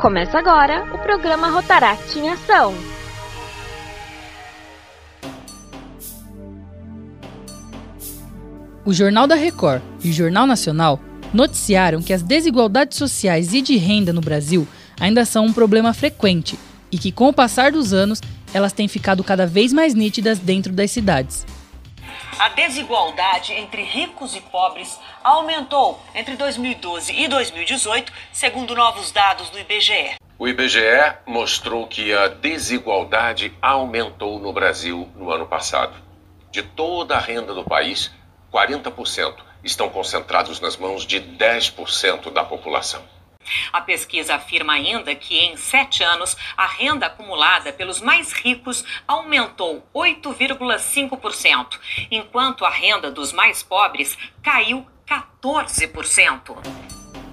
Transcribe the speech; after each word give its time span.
Começa 0.00 0.38
agora 0.38 0.94
o 0.94 0.98
programa 0.98 1.50
Rotaract 1.50 2.18
em 2.18 2.30
Ação. 2.30 2.74
O 8.82 8.94
Jornal 8.94 9.26
da 9.26 9.34
Record 9.34 9.82
e 10.02 10.08
o 10.08 10.12
Jornal 10.12 10.46
Nacional 10.46 10.98
noticiaram 11.34 12.00
que 12.00 12.14
as 12.14 12.22
desigualdades 12.22 12.96
sociais 12.96 13.52
e 13.52 13.60
de 13.60 13.76
renda 13.76 14.10
no 14.10 14.22
Brasil 14.22 14.66
ainda 14.98 15.26
são 15.26 15.44
um 15.44 15.52
problema 15.52 15.92
frequente 15.92 16.58
e 16.90 16.96
que, 16.96 17.12
com 17.12 17.28
o 17.28 17.32
passar 17.34 17.70
dos 17.70 17.92
anos, 17.92 18.22
elas 18.54 18.72
têm 18.72 18.88
ficado 18.88 19.22
cada 19.22 19.46
vez 19.46 19.70
mais 19.70 19.92
nítidas 19.92 20.38
dentro 20.38 20.72
das 20.72 20.90
cidades. 20.90 21.44
A 22.38 22.48
desigualdade 22.48 23.52
entre 23.52 23.82
ricos 23.82 24.34
e 24.34 24.40
pobres 24.40 24.98
aumentou 25.22 26.00
entre 26.14 26.36
2012 26.36 27.12
e 27.12 27.28
2018, 27.28 28.12
segundo 28.32 28.74
novos 28.74 29.12
dados 29.12 29.50
do 29.50 29.58
IBGE. 29.58 30.16
O 30.38 30.48
IBGE 30.48 31.16
mostrou 31.26 31.86
que 31.86 32.12
a 32.12 32.28
desigualdade 32.28 33.52
aumentou 33.60 34.38
no 34.38 34.52
Brasil 34.52 35.08
no 35.14 35.30
ano 35.30 35.46
passado. 35.46 35.94
De 36.50 36.62
toda 36.62 37.16
a 37.16 37.20
renda 37.20 37.54
do 37.54 37.64
país, 37.64 38.10
40% 38.52 39.34
estão 39.62 39.90
concentrados 39.90 40.58
nas 40.60 40.76
mãos 40.76 41.06
de 41.06 41.20
10% 41.20 42.32
da 42.32 42.42
população. 42.42 43.02
A 43.72 43.80
pesquisa 43.80 44.34
afirma 44.34 44.74
ainda 44.74 45.14
que 45.14 45.38
em 45.38 45.56
sete 45.56 46.02
anos 46.02 46.36
a 46.56 46.66
renda 46.66 47.06
acumulada 47.06 47.72
pelos 47.72 48.00
mais 48.00 48.32
ricos 48.32 48.84
aumentou 49.08 49.82
8,5%, 49.94 51.78
enquanto 52.10 52.64
a 52.64 52.70
renda 52.70 53.10
dos 53.10 53.32
mais 53.32 53.62
pobres 53.62 54.16
caiu 54.42 54.86
14%. 55.10 56.56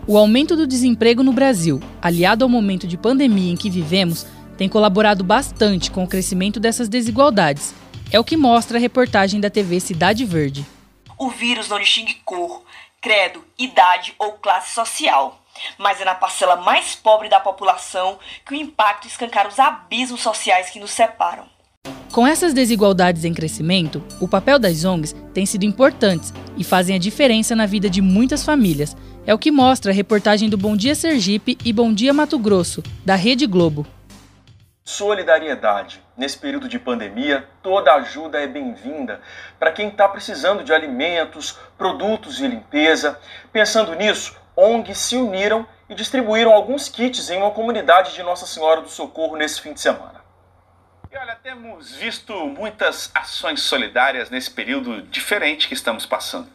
O 0.07 0.17
aumento 0.17 0.55
do 0.55 0.65
desemprego 0.65 1.21
no 1.21 1.31
Brasil, 1.31 1.79
aliado 2.01 2.43
ao 2.43 2.49
momento 2.49 2.87
de 2.87 2.97
pandemia 2.97 3.51
em 3.51 3.57
que 3.57 3.69
vivemos, 3.69 4.25
tem 4.57 4.67
colaborado 4.67 5.23
bastante 5.23 5.91
com 5.91 6.03
o 6.03 6.07
crescimento 6.07 6.59
dessas 6.59 6.89
desigualdades. 6.89 7.75
É 8.11 8.19
o 8.19 8.23
que 8.23 8.35
mostra 8.35 8.77
a 8.77 8.81
reportagem 8.81 9.39
da 9.39 9.49
TV 9.49 9.79
Cidade 9.79 10.25
Verde. 10.25 10.65
O 11.17 11.29
vírus 11.29 11.67
não 11.67 11.79
distingue 11.79 12.15
cor, 12.25 12.63
credo, 13.01 13.43
idade 13.59 14.15
ou 14.17 14.33
classe 14.33 14.73
social. 14.73 15.43
Mas 15.77 15.99
é 15.99 16.05
na 16.05 16.15
parcela 16.15 16.55
mais 16.55 16.95
pobre 16.95 17.29
da 17.29 17.39
população 17.39 18.17
que 18.45 18.53
o 18.53 18.55
impacto 18.55 19.07
escancara 19.07 19.49
os 19.49 19.59
abismos 19.59 20.21
sociais 20.21 20.69
que 20.69 20.79
nos 20.79 20.91
separam. 20.91 21.56
Com 22.11 22.25
essas 22.25 22.53
desigualdades 22.53 23.25
em 23.25 23.33
crescimento, 23.33 24.03
o 24.19 24.27
papel 24.27 24.57
das 24.57 24.83
ONGs 24.85 25.13
tem 25.33 25.45
sido 25.45 25.65
importante 25.65 26.31
e 26.57 26.63
fazem 26.63 26.95
a 26.95 26.99
diferença 26.99 27.55
na 27.55 27.65
vida 27.65 27.89
de 27.89 28.01
muitas 28.01 28.43
famílias. 28.43 28.95
É 29.25 29.33
o 29.33 29.37
que 29.37 29.51
mostra 29.51 29.91
a 29.91 29.93
reportagem 29.93 30.49
do 30.49 30.57
Bom 30.57 30.75
Dia 30.75 30.95
Sergipe 30.95 31.57
e 31.63 31.73
Bom 31.73 31.93
Dia 31.93 32.13
Mato 32.13 32.39
Grosso, 32.39 32.81
da 33.05 33.15
Rede 33.15 33.45
Globo. 33.45 33.85
Solidariedade. 34.85 36.01
Nesse 36.15 36.37
período 36.37 36.69
de 36.69 36.79
pandemia, 36.79 37.45
toda 37.61 37.93
ajuda 37.93 38.39
é 38.39 38.47
bem-vinda 38.47 39.19
para 39.59 39.73
quem 39.73 39.89
está 39.89 40.07
precisando 40.07 40.63
de 40.63 40.73
alimentos, 40.73 41.59
produtos 41.77 42.37
de 42.37 42.47
limpeza. 42.47 43.19
Pensando 43.51 43.93
nisso, 43.93 44.33
ONGs 44.55 44.97
se 44.97 45.17
uniram 45.17 45.67
e 45.89 45.93
distribuíram 45.93 46.53
alguns 46.53 46.87
kits 46.87 47.29
em 47.29 47.37
uma 47.37 47.51
comunidade 47.51 48.13
de 48.13 48.23
Nossa 48.23 48.47
Senhora 48.47 48.81
do 48.81 48.89
Socorro 48.89 49.35
nesse 49.35 49.61
fim 49.61 49.73
de 49.73 49.81
semana. 49.81 50.26
E 51.09 51.17
olha, 51.17 51.35
temos 51.41 51.95
visto 51.95 52.33
muitas 52.47 53.09
ações 53.15 53.61
solidárias 53.61 54.29
nesse 54.29 54.51
período 54.51 55.01
diferente 55.03 55.67
que 55.67 55.73
estamos 55.73 56.05
passando. 56.05 56.49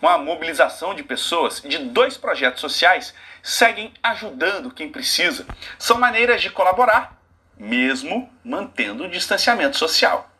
Uma 0.00 0.16
mobilização 0.16 0.94
de 0.94 1.02
pessoas 1.02 1.60
de 1.60 1.76
dois 1.78 2.16
projetos 2.16 2.62
sociais 2.62 3.12
seguem 3.42 3.92
ajudando 4.02 4.70
quem 4.70 4.88
precisa. 4.90 5.46
São 5.78 5.98
maneiras 5.98 6.40
de 6.40 6.48
colaborar, 6.48 7.20
mesmo 7.58 8.30
mantendo 8.42 9.04
o 9.04 9.10
distanciamento 9.10 9.76
social. 9.76 10.30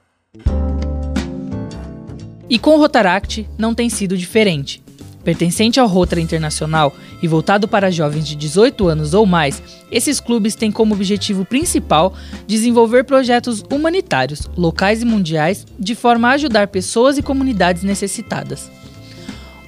E 2.48 2.58
com 2.58 2.70
o 2.70 2.78
Rotaract 2.78 3.48
não 3.58 3.74
tem 3.74 3.90
sido 3.90 4.16
diferente. 4.16 4.82
Pertencente 5.24 5.78
ao 5.78 5.86
Rotary 5.86 6.22
Internacional 6.22 6.94
e 7.22 7.28
voltado 7.28 7.68
para 7.68 7.90
jovens 7.90 8.26
de 8.26 8.34
18 8.34 8.88
anos 8.88 9.12
ou 9.12 9.26
mais, 9.26 9.62
esses 9.90 10.18
clubes 10.18 10.54
têm 10.54 10.72
como 10.72 10.94
objetivo 10.94 11.44
principal 11.44 12.14
desenvolver 12.46 13.04
projetos 13.04 13.62
humanitários, 13.70 14.48
locais 14.56 15.02
e 15.02 15.04
mundiais, 15.04 15.66
de 15.78 15.94
forma 15.94 16.28
a 16.28 16.32
ajudar 16.32 16.68
pessoas 16.68 17.18
e 17.18 17.22
comunidades 17.22 17.82
necessitadas. 17.82 18.70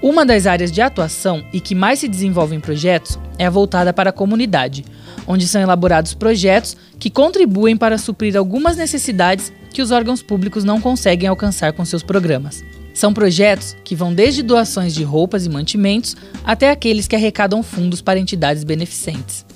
Uma 0.01 0.27
das 0.27 0.47
áreas 0.47 0.73
de 0.73 0.81
atuação 0.81 1.45
e 1.53 1.61
que 1.61 1.75
mais 1.75 2.01
se 2.01 2.09
desenvolve 2.09 2.57
em 2.57 2.61
projetos 2.61 3.19
é 3.39 3.47
a 3.47 3.51
voltada 3.51 3.93
para 3.93 4.11
a 4.11 4.13
comunidade, 4.13 4.84
onde 5.27 5.47
são 5.47 5.61
elaborados 5.61 6.15
projetos 6.15 6.77
que 6.99 7.11
contribuem 7.11 7.77
para 7.77 7.99
suprir 7.99 8.37
algumas 8.37 8.77
necessidades 8.77 9.53
que 9.73 9.83
os 9.83 9.91
órgãos 9.91 10.23
públicos 10.23 10.65
não 10.65 10.81
conseguem 10.81 11.29
alcançar 11.29 11.73
com 11.73 11.84
seus 11.84 12.03
programas. 12.03 12.65
São 12.94 13.14
projetos 13.14 13.76
que 13.84 13.97
vão 13.97 14.12
desde 14.12 14.42
doações 14.42 14.94
de 14.94 15.03
roupas 15.03 15.47
e 15.47 15.48
mantimentos 15.48 16.16
até 16.44 16.70
aqueles 16.70 17.08
que 17.08 17.16
arrecadam 17.16 17.62
fundos 17.62 18.03
para 18.03 18.19
entidades 18.19 18.64
beneficentes. 18.64 19.47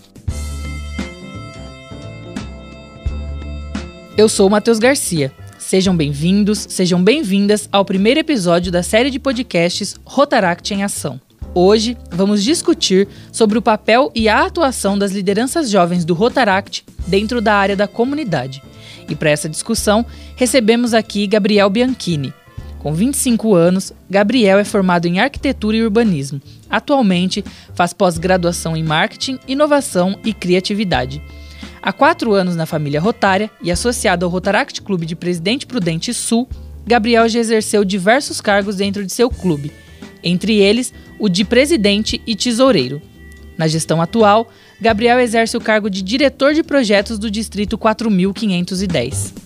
Eu 4.16 4.28
sou 4.28 4.48
Matheus 4.48 4.78
Garcia. 4.78 5.30
Sejam 5.58 5.94
bem-vindos, 5.94 6.66
sejam 6.70 7.02
bem-vindas 7.02 7.68
ao 7.70 7.84
primeiro 7.84 8.20
episódio 8.20 8.72
da 8.72 8.82
série 8.82 9.10
de 9.10 9.18
podcasts 9.18 9.96
Rotaract 10.04 10.72
em 10.72 10.82
Ação. 10.82 11.20
Hoje 11.54 11.96
vamos 12.10 12.42
discutir 12.42 13.08
sobre 13.32 13.58
o 13.58 13.62
papel 13.62 14.10
e 14.14 14.28
a 14.28 14.44
atuação 14.44 14.96
das 14.98 15.12
lideranças 15.12 15.68
jovens 15.68 16.04
do 16.04 16.14
Rotaract 16.14 16.84
dentro 17.06 17.42
da 17.42 17.54
área 17.54 17.76
da 17.76 17.88
comunidade. 17.88 18.62
E 19.08 19.14
para 19.14 19.30
essa 19.30 19.48
discussão, 19.48 20.06
recebemos 20.34 20.94
aqui 20.94 21.26
Gabriel 21.26 21.68
Bianchini, 21.68 22.32
com 22.78 22.92
25 22.92 23.54
anos, 23.54 23.92
Gabriel 24.08 24.58
é 24.58 24.64
formado 24.64 25.06
em 25.06 25.18
arquitetura 25.18 25.76
e 25.76 25.82
urbanismo. 25.82 26.40
Atualmente, 26.70 27.44
faz 27.74 27.92
pós-graduação 27.92 28.76
em 28.76 28.82
marketing, 28.82 29.38
inovação 29.48 30.18
e 30.24 30.32
criatividade. 30.32 31.22
Há 31.82 31.92
quatro 31.92 32.32
anos 32.32 32.56
na 32.56 32.66
família 32.66 33.00
Rotária 33.00 33.50
e 33.62 33.70
associado 33.70 34.24
ao 34.24 34.30
Rotaract 34.30 34.82
Clube 34.82 35.06
de 35.06 35.16
Presidente 35.16 35.66
Prudente 35.66 36.12
Sul, 36.12 36.48
Gabriel 36.86 37.28
já 37.28 37.40
exerceu 37.40 37.84
diversos 37.84 38.40
cargos 38.40 38.76
dentro 38.76 39.04
de 39.04 39.12
seu 39.12 39.30
clube, 39.30 39.72
entre 40.22 40.56
eles 40.56 40.92
o 41.18 41.28
de 41.28 41.44
presidente 41.44 42.20
e 42.26 42.36
tesoureiro. 42.36 43.00
Na 43.56 43.66
gestão 43.66 44.02
atual, 44.02 44.50
Gabriel 44.80 45.18
exerce 45.18 45.56
o 45.56 45.60
cargo 45.60 45.88
de 45.88 46.02
diretor 46.02 46.54
de 46.54 46.62
projetos 46.62 47.18
do 47.18 47.30
Distrito 47.30 47.78
4510. 47.78 49.45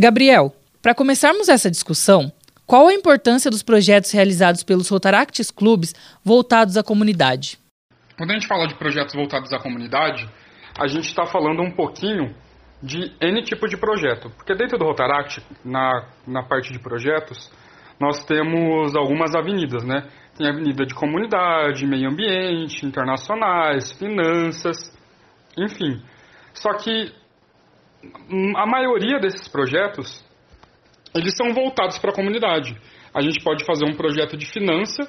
Gabriel, 0.00 0.54
para 0.80 0.94
começarmos 0.94 1.48
essa 1.48 1.68
discussão, 1.68 2.30
qual 2.64 2.86
a 2.86 2.94
importância 2.94 3.50
dos 3.50 3.64
projetos 3.64 4.12
realizados 4.12 4.62
pelos 4.62 4.88
Rotaractis 4.88 5.50
Clubes 5.50 5.92
voltados 6.24 6.76
à 6.76 6.84
comunidade? 6.84 7.58
Quando 8.16 8.30
a 8.30 8.34
gente 8.34 8.46
fala 8.46 8.68
de 8.68 8.76
projetos 8.76 9.16
voltados 9.16 9.52
à 9.52 9.58
comunidade, 9.58 10.30
a 10.78 10.86
gente 10.86 11.08
está 11.08 11.26
falando 11.26 11.62
um 11.62 11.72
pouquinho 11.72 12.32
de 12.80 13.12
N 13.20 13.42
tipo 13.42 13.66
de 13.66 13.76
projeto. 13.76 14.30
Porque 14.36 14.54
dentro 14.54 14.78
do 14.78 14.84
Rotaract, 14.84 15.42
na, 15.64 16.08
na 16.24 16.44
parte 16.44 16.72
de 16.72 16.78
projetos, 16.78 17.50
nós 17.98 18.24
temos 18.24 18.94
algumas 18.94 19.34
avenidas, 19.34 19.82
né? 19.82 20.06
Tem 20.36 20.48
avenida 20.48 20.86
de 20.86 20.94
comunidade, 20.94 21.84
meio 21.84 22.08
ambiente, 22.08 22.86
internacionais, 22.86 23.90
finanças, 23.90 24.76
enfim. 25.58 26.00
Só 26.54 26.74
que 26.74 27.12
a 28.56 28.66
maioria 28.66 29.18
desses 29.18 29.48
projetos 29.48 30.24
eles 31.14 31.34
são 31.36 31.52
voltados 31.52 31.98
para 31.98 32.10
a 32.10 32.14
comunidade. 32.14 32.76
A 33.14 33.22
gente 33.22 33.42
pode 33.42 33.64
fazer 33.64 33.84
um 33.84 33.96
projeto 33.96 34.36
de 34.36 34.46
finança, 34.46 35.04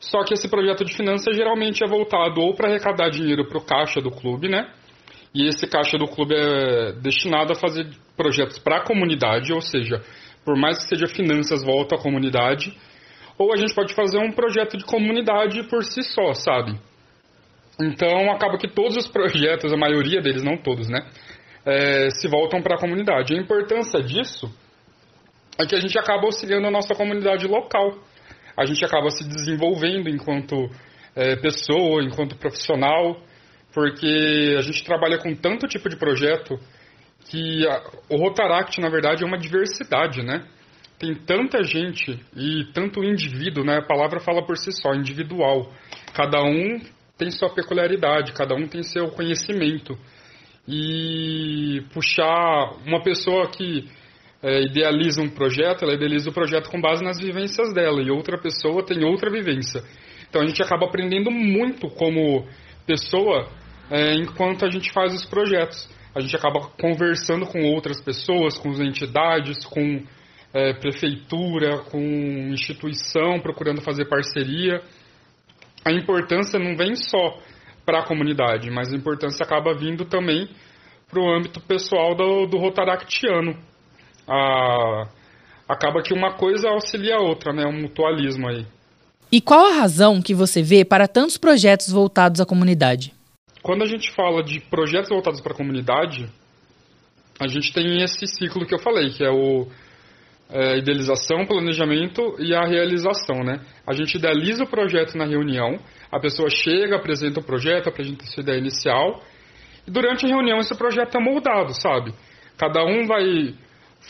só 0.00 0.22
que 0.24 0.34
esse 0.34 0.48
projeto 0.48 0.84
de 0.84 0.94
finança 0.94 1.32
geralmente 1.32 1.82
é 1.84 1.88
voltado 1.88 2.40
ou 2.40 2.54
para 2.54 2.68
arrecadar 2.68 3.08
dinheiro 3.08 3.46
para 3.46 3.58
o 3.58 3.64
caixa 3.64 4.00
do 4.00 4.10
clube, 4.10 4.48
né? 4.48 4.70
E 5.34 5.46
esse 5.46 5.66
caixa 5.66 5.96
do 5.98 6.06
clube 6.06 6.34
é 6.34 6.92
destinado 6.92 7.52
a 7.52 7.54
fazer 7.54 7.86
projetos 8.16 8.58
para 8.58 8.78
a 8.78 8.84
comunidade, 8.84 9.52
ou 9.52 9.60
seja, 9.60 10.02
por 10.44 10.56
mais 10.56 10.78
que 10.78 10.84
seja 10.84 11.06
finanças, 11.06 11.64
volta 11.64 11.94
à 11.94 11.98
comunidade. 11.98 12.74
Ou 13.38 13.52
a 13.52 13.56
gente 13.56 13.74
pode 13.74 13.94
fazer 13.94 14.18
um 14.18 14.32
projeto 14.32 14.76
de 14.76 14.84
comunidade 14.84 15.62
por 15.68 15.84
si 15.84 16.02
só, 16.02 16.32
sabe? 16.32 16.78
Então 17.80 18.30
acaba 18.32 18.58
que 18.58 18.66
todos 18.66 18.96
os 18.96 19.06
projetos, 19.06 19.72
a 19.72 19.76
maioria 19.76 20.20
deles, 20.20 20.42
não 20.42 20.56
todos, 20.56 20.88
né? 20.88 21.06
É, 21.68 22.10
se 22.10 22.28
voltam 22.28 22.62
para 22.62 22.76
a 22.76 22.78
comunidade. 22.78 23.34
A 23.34 23.36
importância 23.36 24.02
disso 24.02 24.50
é 25.60 25.66
que 25.66 25.74
a 25.74 25.80
gente 25.80 25.98
acaba 25.98 26.24
auxiliando 26.24 26.66
a 26.66 26.70
nossa 26.70 26.94
comunidade 26.94 27.46
local. 27.46 27.98
A 28.56 28.64
gente 28.64 28.84
acaba 28.84 29.10
se 29.10 29.26
desenvolvendo 29.28 30.08
enquanto 30.08 30.70
é, 31.14 31.36
pessoa, 31.36 32.02
enquanto 32.02 32.36
profissional, 32.36 33.20
porque 33.72 34.56
a 34.58 34.62
gente 34.62 34.84
trabalha 34.84 35.18
com 35.18 35.34
tanto 35.34 35.66
tipo 35.68 35.88
de 35.88 35.96
projeto 35.96 36.58
que 37.30 37.66
a, 37.66 37.82
o 38.08 38.16
Rotaract, 38.16 38.80
na 38.80 38.88
verdade, 38.88 39.22
é 39.22 39.26
uma 39.26 39.38
diversidade, 39.38 40.22
né? 40.22 40.46
tem 40.98 41.14
tanta 41.14 41.62
gente 41.62 42.18
e 42.36 42.64
tanto 42.74 43.04
indivíduo, 43.04 43.64
né? 43.64 43.78
A 43.78 43.82
palavra 43.82 44.18
fala 44.18 44.44
por 44.44 44.56
si 44.56 44.72
só, 44.72 44.94
individual. 44.94 45.72
Cada 46.12 46.42
um 46.42 46.80
tem 47.16 47.30
sua 47.30 47.54
peculiaridade, 47.54 48.32
cada 48.32 48.54
um 48.54 48.66
tem 48.66 48.82
seu 48.82 49.08
conhecimento. 49.08 49.96
E 50.68 51.82
puxar 51.94 52.74
uma 52.86 53.02
pessoa 53.02 53.48
que 53.48 53.88
é, 54.42 54.62
idealiza 54.62 55.22
um 55.22 55.30
projeto, 55.30 55.82
ela 55.82 55.94
idealiza 55.94 56.28
o 56.28 56.32
projeto 56.32 56.68
com 56.68 56.80
base 56.80 57.02
nas 57.02 57.18
vivências 57.18 57.72
dela, 57.72 58.02
e 58.02 58.10
outra 58.10 58.36
pessoa 58.38 58.84
tem 58.84 59.02
outra 59.04 59.30
vivência. 59.30 59.82
Então 60.28 60.42
a 60.42 60.46
gente 60.46 60.62
acaba 60.62 60.86
aprendendo 60.86 61.30
muito 61.30 61.88
como 61.88 62.46
pessoa 62.86 63.48
é, 63.90 64.14
enquanto 64.14 64.64
a 64.64 64.70
gente 64.70 64.92
faz 64.92 65.14
os 65.14 65.24
projetos. 65.24 65.88
A 66.14 66.20
gente 66.20 66.36
acaba 66.36 66.68
conversando 66.80 67.46
com 67.46 67.62
outras 67.72 68.00
pessoas, 68.00 68.58
com 68.58 68.70
as 68.70 68.80
entidades, 68.80 69.64
com 69.64 70.02
é, 70.52 70.74
prefeitura, 70.74 71.78
com 71.90 72.00
instituição, 72.52 73.40
procurando 73.40 73.80
fazer 73.80 74.06
parceria. 74.06 74.82
A 75.84 75.92
importância 75.92 76.58
não 76.58 76.76
vem 76.76 76.94
só 76.94 77.38
para 77.88 78.00
a 78.00 78.06
comunidade, 78.06 78.70
mas 78.70 78.92
a 78.92 78.96
importância 78.96 79.42
acaba 79.42 79.72
vindo 79.72 80.04
também 80.04 80.46
para 81.08 81.18
o 81.18 81.34
âmbito 81.34 81.58
pessoal 81.58 82.14
do, 82.14 82.44
do 82.44 82.58
rotaractiano. 82.58 83.56
A, 84.28 85.08
acaba 85.66 86.02
que 86.02 86.12
uma 86.12 86.34
coisa 86.34 86.68
auxilia 86.68 87.16
a 87.16 87.20
outra, 87.22 87.50
né? 87.50 87.64
Um 87.64 87.80
mutualismo 87.80 88.46
aí. 88.46 88.66
E 89.32 89.40
qual 89.40 89.68
a 89.68 89.72
razão 89.72 90.20
que 90.20 90.34
você 90.34 90.62
vê 90.62 90.84
para 90.84 91.08
tantos 91.08 91.38
projetos 91.38 91.90
voltados 91.90 92.42
à 92.42 92.44
comunidade? 92.44 93.14
Quando 93.62 93.84
a 93.84 93.86
gente 93.86 94.12
fala 94.12 94.42
de 94.42 94.60
projetos 94.60 95.08
voltados 95.08 95.40
para 95.40 95.54
a 95.54 95.56
comunidade, 95.56 96.28
a 97.40 97.48
gente 97.48 97.72
tem 97.72 98.02
esse 98.02 98.26
ciclo 98.26 98.66
que 98.66 98.74
eu 98.74 98.78
falei, 98.78 99.08
que 99.12 99.24
é 99.24 99.30
o 99.30 99.66
é, 100.50 100.78
idealização, 100.78 101.44
planejamento 101.46 102.36
e 102.38 102.54
a 102.54 102.64
realização, 102.64 103.44
né? 103.44 103.60
A 103.86 103.92
gente 103.92 104.16
idealiza 104.16 104.64
o 104.64 104.66
projeto 104.66 105.16
na 105.16 105.24
reunião, 105.24 105.78
a 106.10 106.18
pessoa 106.18 106.48
chega, 106.48 106.96
apresenta 106.96 107.40
o 107.40 107.44
projeto, 107.44 107.88
apresenta 107.88 108.24
sua 108.26 108.42
ideia 108.42 108.58
inicial, 108.58 109.22
e 109.86 109.90
durante 109.90 110.24
a 110.24 110.28
reunião 110.28 110.58
esse 110.58 110.74
projeto 110.76 111.16
é 111.16 111.20
moldado, 111.20 111.74
sabe? 111.74 112.14
Cada 112.56 112.82
um 112.84 113.06
vai 113.06 113.54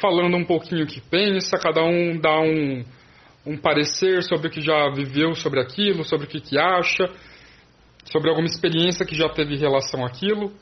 falando 0.00 0.36
um 0.36 0.44
pouquinho 0.44 0.84
o 0.84 0.86
que 0.86 1.00
pensa, 1.00 1.58
cada 1.58 1.82
um 1.82 2.18
dá 2.20 2.40
um, 2.40 2.84
um 3.44 3.56
parecer 3.56 4.22
sobre 4.22 4.48
o 4.48 4.50
que 4.50 4.60
já 4.60 4.90
viveu 4.90 5.34
sobre 5.34 5.60
aquilo, 5.60 6.04
sobre 6.04 6.26
o 6.26 6.30
que, 6.30 6.40
que 6.40 6.58
acha, 6.58 7.08
sobre 8.04 8.30
alguma 8.30 8.46
experiência 8.46 9.04
que 9.04 9.14
já 9.14 9.28
teve 9.28 9.56
relação 9.56 10.04
àquilo. 10.04 10.52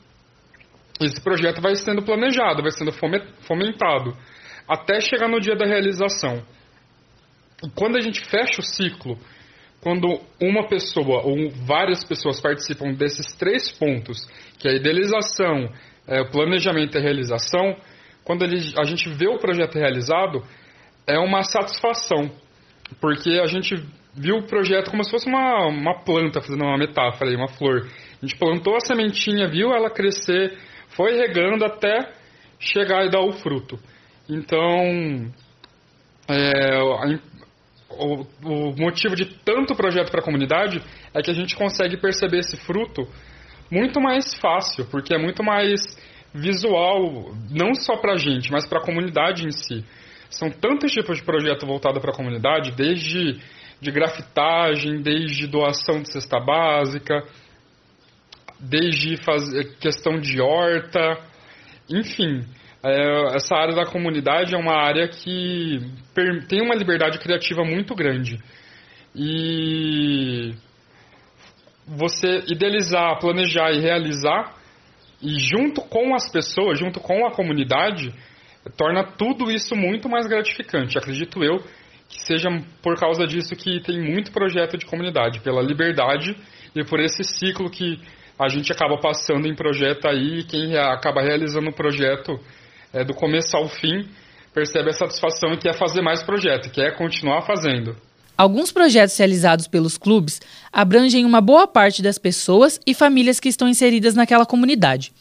Esse 0.99 1.21
projeto 1.21 1.61
vai 1.61 1.75
sendo 1.75 2.01
planejado, 2.01 2.63
vai 2.63 2.71
sendo 2.71 2.91
fomentado, 2.91 4.17
até 4.67 4.99
chegar 4.99 5.27
no 5.27 5.39
dia 5.39 5.55
da 5.55 5.65
realização. 5.65 6.43
E 7.63 7.69
quando 7.71 7.97
a 7.97 8.01
gente 8.01 8.23
fecha 8.25 8.59
o 8.59 8.63
ciclo, 8.63 9.17
quando 9.81 10.19
uma 10.41 10.67
pessoa 10.67 11.21
ou 11.23 11.49
várias 11.65 12.03
pessoas 12.03 12.41
participam 12.41 12.93
desses 12.93 13.33
três 13.35 13.71
pontos, 13.71 14.25
que 14.59 14.67
é 14.67 14.71
a 14.71 14.75
idealização, 14.75 15.69
é, 16.07 16.21
o 16.21 16.29
planejamento 16.29 16.95
e 16.95 16.99
a 16.99 17.01
realização, 17.01 17.75
quando 18.23 18.43
a 18.43 18.83
gente 18.83 19.09
vê 19.09 19.27
o 19.27 19.37
projeto 19.37 19.75
realizado, 19.75 20.43
é 21.07 21.17
uma 21.17 21.43
satisfação, 21.43 22.29
porque 22.99 23.39
a 23.41 23.45
gente 23.45 23.75
viu 24.13 24.37
o 24.37 24.47
projeto 24.47 24.89
como 24.89 25.03
se 25.03 25.11
fosse 25.11 25.27
uma, 25.29 25.67
uma 25.67 26.03
planta, 26.03 26.41
fazendo 26.41 26.63
uma 26.63 26.77
metáfora 26.77 27.29
aí, 27.29 27.35
uma 27.35 27.47
flor. 27.47 27.87
A 28.21 28.25
gente 28.25 28.37
plantou 28.37 28.75
a 28.75 28.79
sementinha, 28.79 29.47
viu 29.47 29.71
ela 29.71 29.89
crescer, 29.89 30.57
foi 30.89 31.15
regando 31.15 31.63
até 31.63 32.11
chegar 32.59 33.05
e 33.05 33.09
dar 33.09 33.21
o 33.21 33.31
fruto. 33.31 33.79
Então, 34.29 35.31
é, 36.27 36.81
o, 37.89 38.25
o, 38.43 38.75
motivo 38.77 39.15
de 39.15 39.25
tanto 39.43 39.75
projeto 39.75 40.11
para 40.11 40.19
a 40.19 40.23
comunidade 40.23 40.81
é 41.13 41.21
que 41.21 41.31
a 41.31 41.33
gente 41.33 41.55
consegue 41.55 41.97
perceber 41.97 42.39
esse 42.39 42.57
fruto 42.57 43.07
muito 43.71 43.99
mais 44.01 44.33
fácil, 44.35 44.85
porque 44.85 45.13
é 45.13 45.17
muito 45.17 45.43
mais 45.43 45.81
visual, 46.33 47.33
não 47.49 47.73
só 47.73 47.97
para 47.97 48.13
a 48.13 48.17
gente, 48.17 48.51
mas 48.51 48.67
para 48.67 48.79
a 48.79 48.83
comunidade 48.83 49.45
em 49.45 49.51
si. 49.51 49.83
São 50.29 50.49
tantos 50.51 50.91
tipos 50.91 51.17
de 51.17 51.23
projeto 51.23 51.65
voltado 51.65 51.99
para 52.01 52.11
a 52.11 52.15
comunidade, 52.15 52.71
desde 52.71 53.39
de 53.79 53.91
grafitagem, 53.91 55.01
desde 55.01 55.47
doação 55.47 56.01
de 56.01 56.11
cesta 56.11 56.39
básica, 56.39 57.23
desde 58.59 59.17
fazer 59.17 59.77
questão 59.77 60.19
de 60.19 60.41
horta, 60.41 61.17
enfim. 61.89 62.43
É, 62.89 63.35
essa 63.35 63.53
área 63.53 63.75
da 63.75 63.85
comunidade 63.85 64.55
é 64.55 64.57
uma 64.57 64.77
área 64.77 65.09
que 65.09 65.79
tem 66.47 66.61
uma 66.61 66.73
liberdade 66.73 67.19
criativa 67.19 67.65
muito 67.65 67.93
grande. 67.93 68.39
E 69.13 70.53
você 71.85 72.43
idealizar, 72.47 73.19
planejar 73.19 73.71
e 73.71 73.81
realizar, 73.81 74.55
e 75.21 75.37
junto 75.37 75.81
com 75.81 76.15
as 76.15 76.31
pessoas, 76.31 76.79
junto 76.79 77.01
com 77.01 77.25
a 77.27 77.31
comunidade, 77.31 78.13
torna 78.77 79.03
tudo 79.03 79.51
isso 79.51 79.75
muito 79.75 80.07
mais 80.07 80.25
gratificante, 80.25 80.97
acredito 80.97 81.43
eu, 81.43 81.57
que 82.07 82.21
seja 82.25 82.49
por 82.81 82.97
causa 82.97 83.25
disso 83.27 83.53
que 83.55 83.81
tem 83.81 83.99
muito 83.99 84.31
projeto 84.31 84.77
de 84.77 84.85
comunidade, 84.85 85.41
pela 85.41 85.61
liberdade 85.61 86.37
e 86.73 86.85
por 86.85 87.01
esse 87.01 87.23
ciclo 87.23 87.69
que 87.69 87.99
a 88.39 88.47
gente 88.47 88.71
acaba 88.71 88.97
passando 88.97 89.47
em 89.47 89.55
projeto 89.55 90.07
aí, 90.07 90.43
quem 90.43 90.77
acaba 90.77 91.21
realizando 91.21 91.69
o 91.69 91.73
projeto 91.73 92.39
é, 92.93 93.03
do 93.03 93.13
começo 93.13 93.55
ao 93.55 93.67
fim 93.67 94.07
percebe 94.53 94.89
a 94.89 94.93
satisfação 94.93 95.53
e 95.53 95.57
quer 95.57 95.77
fazer 95.77 96.01
mais 96.01 96.23
projeto, 96.23 96.71
quer 96.71 96.97
continuar 96.97 97.43
fazendo. 97.43 97.95
Alguns 98.35 98.71
projetos 98.71 99.15
realizados 99.17 99.67
pelos 99.67 99.97
clubes 99.97 100.41
abrangem 100.71 101.25
uma 101.25 101.41
boa 101.41 101.67
parte 101.67 102.01
das 102.01 102.17
pessoas 102.17 102.79
e 102.85 102.93
famílias 102.93 103.39
que 103.39 103.49
estão 103.49 103.67
inseridas 103.67 104.15
naquela 104.15 104.45
comunidade. 104.45 105.11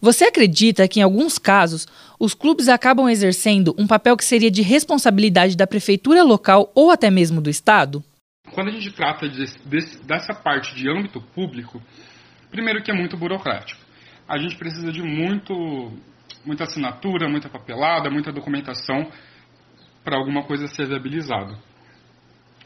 Você 0.00 0.24
acredita 0.24 0.88
que, 0.88 0.98
em 0.98 1.02
alguns 1.04 1.38
casos, 1.38 1.86
os 2.18 2.34
clubes 2.34 2.68
acabam 2.68 3.08
exercendo 3.08 3.72
um 3.78 3.86
papel 3.86 4.16
que 4.16 4.24
seria 4.24 4.50
de 4.50 4.62
responsabilidade 4.62 5.56
da 5.56 5.64
prefeitura 5.64 6.24
local 6.24 6.72
ou 6.74 6.90
até 6.90 7.08
mesmo 7.08 7.40
do 7.40 7.48
Estado? 7.48 8.02
Quando 8.52 8.68
a 8.68 8.72
gente 8.72 8.90
trata 8.90 9.28
de, 9.28 9.46
de, 9.46 9.98
dessa 10.04 10.34
parte 10.34 10.74
de 10.74 10.88
âmbito 10.88 11.20
público, 11.20 11.80
primeiro 12.50 12.82
que 12.82 12.90
é 12.90 12.94
muito 12.94 13.16
burocrático. 13.16 13.80
A 14.28 14.38
gente 14.38 14.56
precisa 14.56 14.90
de 14.90 15.02
muito, 15.02 15.92
muita 16.44 16.64
assinatura, 16.64 17.28
muita 17.28 17.48
papelada, 17.48 18.10
muita 18.10 18.32
documentação 18.32 19.10
para 20.04 20.16
alguma 20.16 20.42
coisa 20.44 20.66
ser 20.66 20.86
viabilizada. 20.86 21.56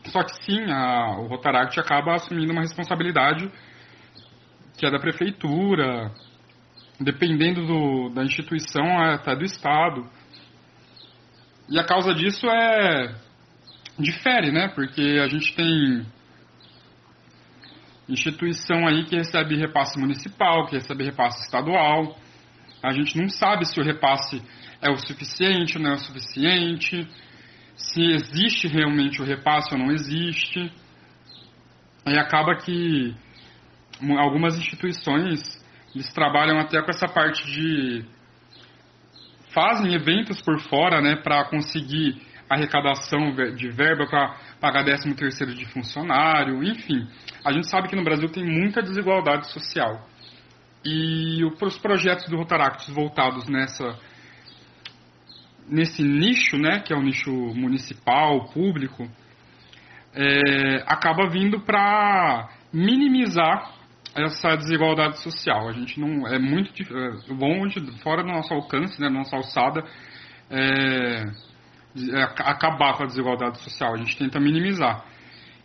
Só 0.06 0.22
que 0.22 0.34
sim, 0.44 0.70
a, 0.70 1.18
o 1.18 1.26
Rotaract 1.26 1.78
acaba 1.78 2.14
assumindo 2.14 2.52
uma 2.52 2.62
responsabilidade 2.62 3.50
que 4.78 4.86
é 4.86 4.90
da 4.90 4.98
prefeitura, 4.98 6.12
dependendo 7.00 7.66
do, 7.66 8.10
da 8.10 8.22
instituição, 8.22 8.84
é 8.84 9.14
até 9.14 9.34
do 9.34 9.44
Estado. 9.44 10.06
E 11.68 11.78
a 11.78 11.84
causa 11.84 12.14
disso 12.14 12.46
é. 12.46 13.14
difere, 13.98 14.52
né? 14.52 14.68
Porque 14.68 15.18
a 15.22 15.26
gente 15.28 15.54
tem 15.54 16.06
instituição 18.08 18.86
aí 18.86 19.04
que 19.04 19.16
recebe 19.16 19.56
repasse 19.56 19.98
municipal, 19.98 20.66
que 20.66 20.76
recebe 20.76 21.04
repasse 21.04 21.42
estadual. 21.42 22.16
A 22.82 22.92
gente 22.92 23.16
não 23.18 23.28
sabe 23.28 23.64
se 23.64 23.80
o 23.80 23.84
repasse 23.84 24.42
é 24.80 24.90
o 24.90 24.96
suficiente 24.96 25.76
ou 25.76 25.82
não 25.82 25.90
é 25.92 25.94
o 25.94 25.98
suficiente, 25.98 27.08
se 27.76 28.02
existe 28.02 28.68
realmente 28.68 29.20
o 29.20 29.24
repasse 29.24 29.72
ou 29.72 29.78
não 29.78 29.90
existe. 29.90 30.72
Aí 32.04 32.18
acaba 32.18 32.56
que 32.56 33.14
algumas 34.18 34.56
instituições 34.58 35.64
eles 35.94 36.12
trabalham 36.12 36.58
até 36.58 36.82
com 36.82 36.90
essa 36.90 37.08
parte 37.08 37.44
de 37.50 38.04
fazem 39.54 39.94
eventos 39.94 40.42
por 40.42 40.60
fora, 40.60 41.00
né, 41.00 41.16
para 41.16 41.46
conseguir 41.46 42.20
arrecadação 42.48 43.34
de 43.54 43.70
verba 43.70 44.06
para 44.06 44.36
pagar 44.60 44.84
13 44.84 45.14
terceiro 45.14 45.54
de 45.54 45.64
funcionário, 45.66 46.62
enfim. 46.62 47.08
A 47.44 47.50
gente 47.52 47.66
sabe 47.66 47.88
que 47.88 47.96
no 47.96 48.04
Brasil 48.04 48.28
tem 48.28 48.44
muita 48.44 48.82
desigualdade 48.82 49.50
social. 49.50 50.06
E 50.88 51.44
os 51.44 51.78
projetos 51.78 52.28
do 52.28 52.36
Rotaract 52.36 52.92
voltados 52.92 53.48
nessa 53.48 53.98
nesse 55.68 56.00
nicho, 56.00 56.56
né, 56.56 56.78
que 56.78 56.92
é 56.92 56.96
o 56.96 57.02
nicho 57.02 57.32
municipal, 57.32 58.48
público, 58.50 59.10
é, 60.14 60.84
acaba 60.86 61.28
vindo 61.28 61.58
para 61.60 62.48
minimizar 62.72 63.74
essa 64.14 64.56
desigualdade 64.56 65.18
social. 65.18 65.68
A 65.68 65.72
gente 65.72 66.00
não 66.00 66.26
é 66.26 66.38
muito 66.38 66.82
é, 66.82 67.34
longe, 67.34 67.80
fora 68.00 68.22
do 68.22 68.28
nosso 68.28 68.54
alcance, 68.54 69.00
né, 69.00 69.08
da 69.08 69.14
nossa 69.14 69.36
alçada, 69.36 69.84
é, 70.48 71.24
é, 72.12 72.22
acabar 72.22 72.96
com 72.96 73.02
a 73.02 73.06
desigualdade 73.06 73.60
social. 73.60 73.94
A 73.94 73.98
gente 73.98 74.16
tenta 74.16 74.38
minimizar. 74.40 75.04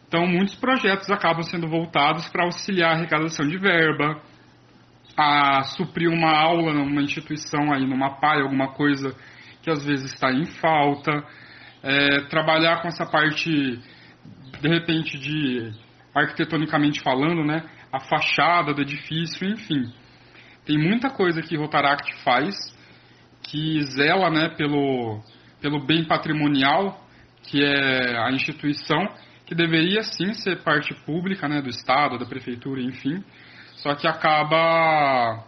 Então, 0.08 0.28
muitos 0.28 0.56
projetos 0.56 1.10
acabam 1.10 1.44
sendo 1.44 1.68
voltados 1.70 2.28
para 2.30 2.44
auxiliar 2.44 2.92
a 2.92 2.96
arrecadação 2.96 3.48
de 3.48 3.58
verba, 3.58 4.22
a 5.22 5.64
suprir 5.64 6.10
uma 6.10 6.32
aula 6.32 6.74
numa 6.74 7.02
instituição 7.02 7.72
aí, 7.72 7.86
numa 7.86 8.20
PAI, 8.20 8.42
alguma 8.42 8.74
coisa 8.74 9.16
que 9.62 9.70
às 9.70 9.86
vezes 9.86 10.14
está 10.14 10.32
em 10.32 10.46
falta, 10.46 11.24
é, 11.84 12.22
trabalhar 12.30 12.82
com 12.82 12.88
essa 12.88 13.06
parte, 13.06 13.50
de 13.50 14.68
repente, 14.68 15.18
de 15.20 15.72
arquitetonicamente 16.14 17.02
falando, 17.02 17.44
né, 17.44 17.64
a 17.92 18.00
fachada 18.00 18.74
do 18.74 18.82
edifício, 18.82 19.48
enfim. 19.48 19.92
Tem 20.66 20.78
muita 20.78 21.10
coisa 21.10 21.42
que 21.42 21.56
Rotaract 21.56 22.24
faz 22.24 22.56
que 23.44 23.82
zela 23.96 24.30
né, 24.30 24.50
pelo, 24.50 25.22
pelo 25.60 25.86
bem 25.86 26.06
patrimonial, 26.06 27.06
que 27.44 27.64
é 27.64 28.18
a 28.18 28.32
instituição, 28.32 29.08
que 29.46 29.56
deveria 29.56 30.04
sim 30.04 30.34
ser 30.34 30.64
parte 30.64 30.94
pública 31.06 31.48
né, 31.48 31.62
do 31.62 31.70
Estado, 31.70 32.18
da 32.18 32.26
Prefeitura, 32.26 32.82
enfim, 32.82 33.24
só 33.82 33.96
que 33.96 34.08
acaba. 34.08 35.44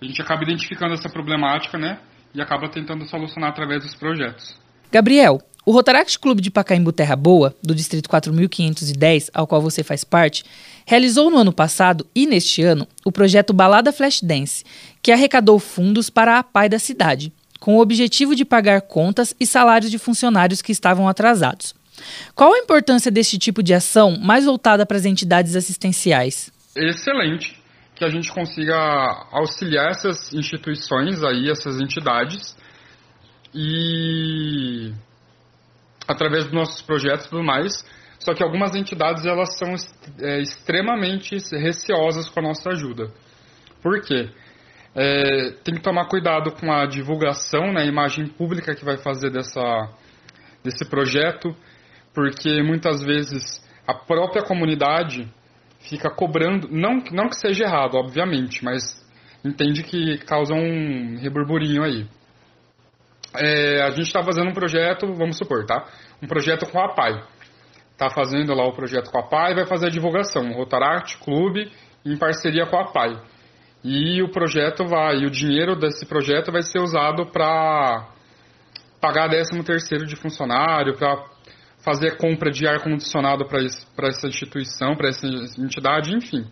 A 0.00 0.04
gente 0.04 0.20
acaba 0.20 0.42
identificando 0.42 0.94
essa 0.94 1.08
problemática 1.08 1.78
né, 1.78 1.98
e 2.34 2.40
acaba 2.40 2.68
tentando 2.68 3.06
solucionar 3.06 3.50
através 3.50 3.82
dos 3.82 3.94
projetos. 3.94 4.58
Gabriel, 4.92 5.40
o 5.64 5.72
Rotaract 5.72 6.18
Clube 6.18 6.42
de 6.42 6.50
Pacaembu 6.50 6.92
Terra 6.92 7.16
Boa, 7.16 7.54
do 7.62 7.74
Distrito 7.74 8.08
4510, 8.08 9.30
ao 9.32 9.46
qual 9.46 9.60
você 9.60 9.82
faz 9.82 10.04
parte, 10.04 10.44
realizou 10.84 11.30
no 11.30 11.38
ano 11.38 11.52
passado 11.52 12.06
e 12.14 12.26
neste 12.26 12.62
ano 12.62 12.86
o 13.04 13.10
projeto 13.10 13.52
Balada 13.52 13.92
Flash 13.92 14.20
Dance, 14.20 14.64
que 15.02 15.10
arrecadou 15.10 15.58
fundos 15.58 16.10
para 16.10 16.38
a 16.38 16.42
PAI 16.42 16.68
da 16.68 16.78
cidade, 16.78 17.32
com 17.58 17.76
o 17.76 17.80
objetivo 17.80 18.36
de 18.36 18.44
pagar 18.44 18.82
contas 18.82 19.34
e 19.40 19.46
salários 19.46 19.90
de 19.90 19.98
funcionários 19.98 20.60
que 20.60 20.72
estavam 20.72 21.08
atrasados. 21.08 21.74
Qual 22.34 22.52
a 22.52 22.58
importância 22.58 23.10
deste 23.10 23.38
tipo 23.38 23.62
de 23.62 23.72
ação 23.72 24.18
mais 24.18 24.44
voltada 24.44 24.84
para 24.84 24.98
as 24.98 25.06
entidades 25.06 25.56
assistenciais? 25.56 26.54
Excelente 26.76 27.60
que 27.94 28.04
a 28.04 28.08
gente 28.08 28.30
consiga 28.30 28.76
auxiliar 29.32 29.88
essas 29.88 30.32
instituições 30.34 31.24
aí, 31.24 31.50
essas 31.50 31.80
entidades, 31.80 32.54
e 33.54 34.92
através 36.06 36.44
dos 36.44 36.52
nossos 36.52 36.82
projetos 36.82 37.24
e 37.26 37.30
tudo 37.30 37.42
mais. 37.42 37.72
Só 38.18 38.34
que 38.34 38.42
algumas 38.42 38.74
entidades 38.74 39.24
elas 39.24 39.56
são 39.56 39.74
é, 40.20 40.40
extremamente 40.40 41.36
receosas 41.52 42.28
com 42.28 42.40
a 42.40 42.42
nossa 42.42 42.70
ajuda. 42.70 43.10
Por 43.82 44.02
quê? 44.02 44.28
É, 44.94 45.50
tem 45.64 45.74
que 45.74 45.82
tomar 45.82 46.06
cuidado 46.06 46.52
com 46.52 46.72
a 46.72 46.86
divulgação, 46.86 47.72
né, 47.72 47.82
a 47.82 47.86
imagem 47.86 48.26
pública 48.26 48.74
que 48.74 48.84
vai 48.84 48.96
fazer 48.96 49.30
dessa, 49.30 49.60
desse 50.64 50.88
projeto, 50.88 51.54
porque 52.14 52.62
muitas 52.62 53.02
vezes 53.04 53.64
a 53.86 53.94
própria 53.94 54.42
comunidade 54.42 55.30
fica 55.88 56.10
cobrando, 56.10 56.68
não, 56.70 57.02
não 57.12 57.28
que 57.28 57.36
seja 57.36 57.64
errado, 57.64 57.94
obviamente, 57.94 58.64
mas 58.64 58.82
entende 59.44 59.82
que 59.82 60.18
causa 60.18 60.54
um 60.54 61.18
reburburinho 61.18 61.82
aí. 61.82 62.06
É, 63.34 63.82
a 63.82 63.90
gente 63.90 64.06
está 64.06 64.22
fazendo 64.22 64.50
um 64.50 64.54
projeto, 64.54 65.12
vamos 65.14 65.36
supor, 65.36 65.64
tá? 65.66 65.84
Um 66.22 66.26
projeto 66.26 66.66
com 66.70 66.80
a 66.80 66.94
PAI. 66.94 67.22
Está 67.92 68.10
fazendo 68.10 68.54
lá 68.54 68.64
o 68.66 68.72
projeto 68.72 69.10
com 69.10 69.18
a 69.18 69.22
PAI 69.22 69.54
vai 69.54 69.66
fazer 69.66 69.86
a 69.86 69.90
divulgação. 69.90 70.52
Rotaract 70.52 71.18
Clube 71.18 71.70
em 72.04 72.16
parceria 72.16 72.66
com 72.66 72.76
a 72.76 72.92
PAI. 72.92 73.20
E 73.84 74.22
o 74.22 74.30
projeto 74.30 74.84
vai, 74.86 75.16
o 75.24 75.30
dinheiro 75.30 75.76
desse 75.76 76.06
projeto 76.06 76.50
vai 76.50 76.62
ser 76.62 76.80
usado 76.80 77.26
para 77.26 78.08
pagar 79.00 79.28
13 79.28 79.62
terceiro 79.62 80.06
de 80.06 80.16
funcionário, 80.16 80.96
para 80.96 81.24
fazer 81.86 82.16
compra 82.16 82.50
de 82.50 82.66
ar-condicionado 82.66 83.46
para 83.46 84.08
essa 84.08 84.26
instituição, 84.26 84.96
para 84.96 85.08
essa 85.08 85.24
entidade, 85.56 86.12
enfim. 86.12 86.44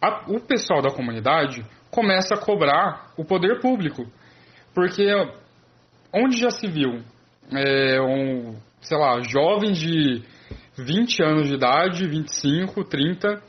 A, 0.00 0.24
o 0.28 0.40
pessoal 0.40 0.80
da 0.80 0.90
comunidade 0.90 1.62
começa 1.90 2.34
a 2.34 2.38
cobrar 2.38 3.12
o 3.18 3.24
poder 3.24 3.60
público. 3.60 4.10
Porque 4.74 5.04
onde 6.10 6.38
já 6.38 6.50
se 6.50 6.66
viu 6.66 7.02
é, 7.52 8.00
um, 8.00 8.56
sei 8.80 8.96
lá, 8.96 9.20
jovens 9.20 9.76
de 9.76 10.22
20 10.78 11.22
anos 11.22 11.48
de 11.48 11.54
idade, 11.56 12.08
25, 12.08 12.82
30, 12.82 13.42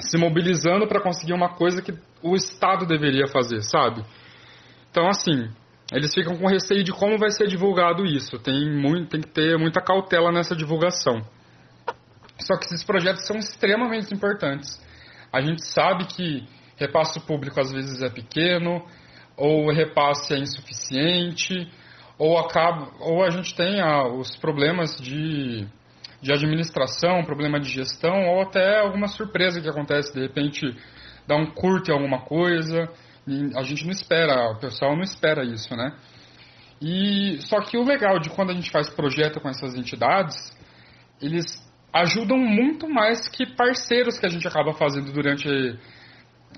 se 0.00 0.18
mobilizando 0.18 0.88
para 0.88 1.00
conseguir 1.00 1.32
uma 1.32 1.54
coisa 1.54 1.80
que 1.80 1.92
o 2.20 2.34
Estado 2.34 2.86
deveria 2.86 3.28
fazer, 3.28 3.62
sabe? 3.62 4.02
Então, 4.90 5.08
assim, 5.08 5.48
eles 5.92 6.14
ficam 6.14 6.36
com 6.36 6.46
receio 6.46 6.82
de 6.82 6.92
como 6.92 7.18
vai 7.18 7.30
ser 7.30 7.46
divulgado 7.46 8.04
isso. 8.04 8.38
Tem, 8.38 8.70
muito, 8.74 9.10
tem 9.10 9.20
que 9.20 9.28
ter 9.28 9.58
muita 9.58 9.80
cautela 9.80 10.32
nessa 10.32 10.56
divulgação. 10.56 11.22
Só 12.38 12.56
que 12.56 12.64
esses 12.64 12.82
projetos 12.82 13.26
são 13.26 13.36
extremamente 13.36 14.12
importantes. 14.12 14.80
A 15.32 15.40
gente 15.40 15.64
sabe 15.66 16.06
que 16.06 16.46
repasse 16.76 17.20
público 17.20 17.60
às 17.60 17.70
vezes 17.70 18.02
é 18.02 18.08
pequeno, 18.08 18.84
ou 19.36 19.66
o 19.66 19.72
repasse 19.72 20.34
é 20.34 20.38
insuficiente, 20.38 21.70
ou, 22.18 22.38
acaba, 22.38 22.88
ou 23.00 23.22
a 23.22 23.30
gente 23.30 23.54
tem 23.54 23.80
ah, 23.80 24.06
os 24.06 24.36
problemas 24.36 24.96
de, 25.00 25.66
de 26.20 26.32
administração, 26.32 27.24
problema 27.24 27.60
de 27.60 27.68
gestão, 27.68 28.28
ou 28.28 28.42
até 28.42 28.80
alguma 28.80 29.08
surpresa 29.08 29.60
que 29.60 29.68
acontece, 29.68 30.12
de 30.14 30.20
repente 30.20 30.76
dá 31.26 31.36
um 31.36 31.46
curto 31.46 31.90
em 31.90 31.94
alguma 31.94 32.20
coisa, 32.20 32.88
a 33.56 33.62
gente 33.62 33.84
não 33.84 33.92
espera, 33.92 34.50
o 34.50 34.58
pessoal 34.58 34.96
não 34.96 35.02
espera 35.02 35.44
isso, 35.44 35.74
né? 35.76 35.96
E 36.80 37.38
só 37.42 37.60
que 37.60 37.76
o 37.76 37.84
legal 37.84 38.18
de 38.18 38.28
quando 38.30 38.50
a 38.50 38.54
gente 38.54 38.70
faz 38.70 38.90
projeto 38.90 39.40
com 39.40 39.48
essas 39.48 39.74
entidades, 39.76 40.36
eles 41.20 41.44
ajudam 41.92 42.36
muito 42.38 42.88
mais 42.88 43.28
que 43.28 43.46
parceiros 43.54 44.18
que 44.18 44.26
a 44.26 44.28
gente 44.28 44.48
acaba 44.48 44.72
fazendo 44.72 45.12
durante 45.12 45.48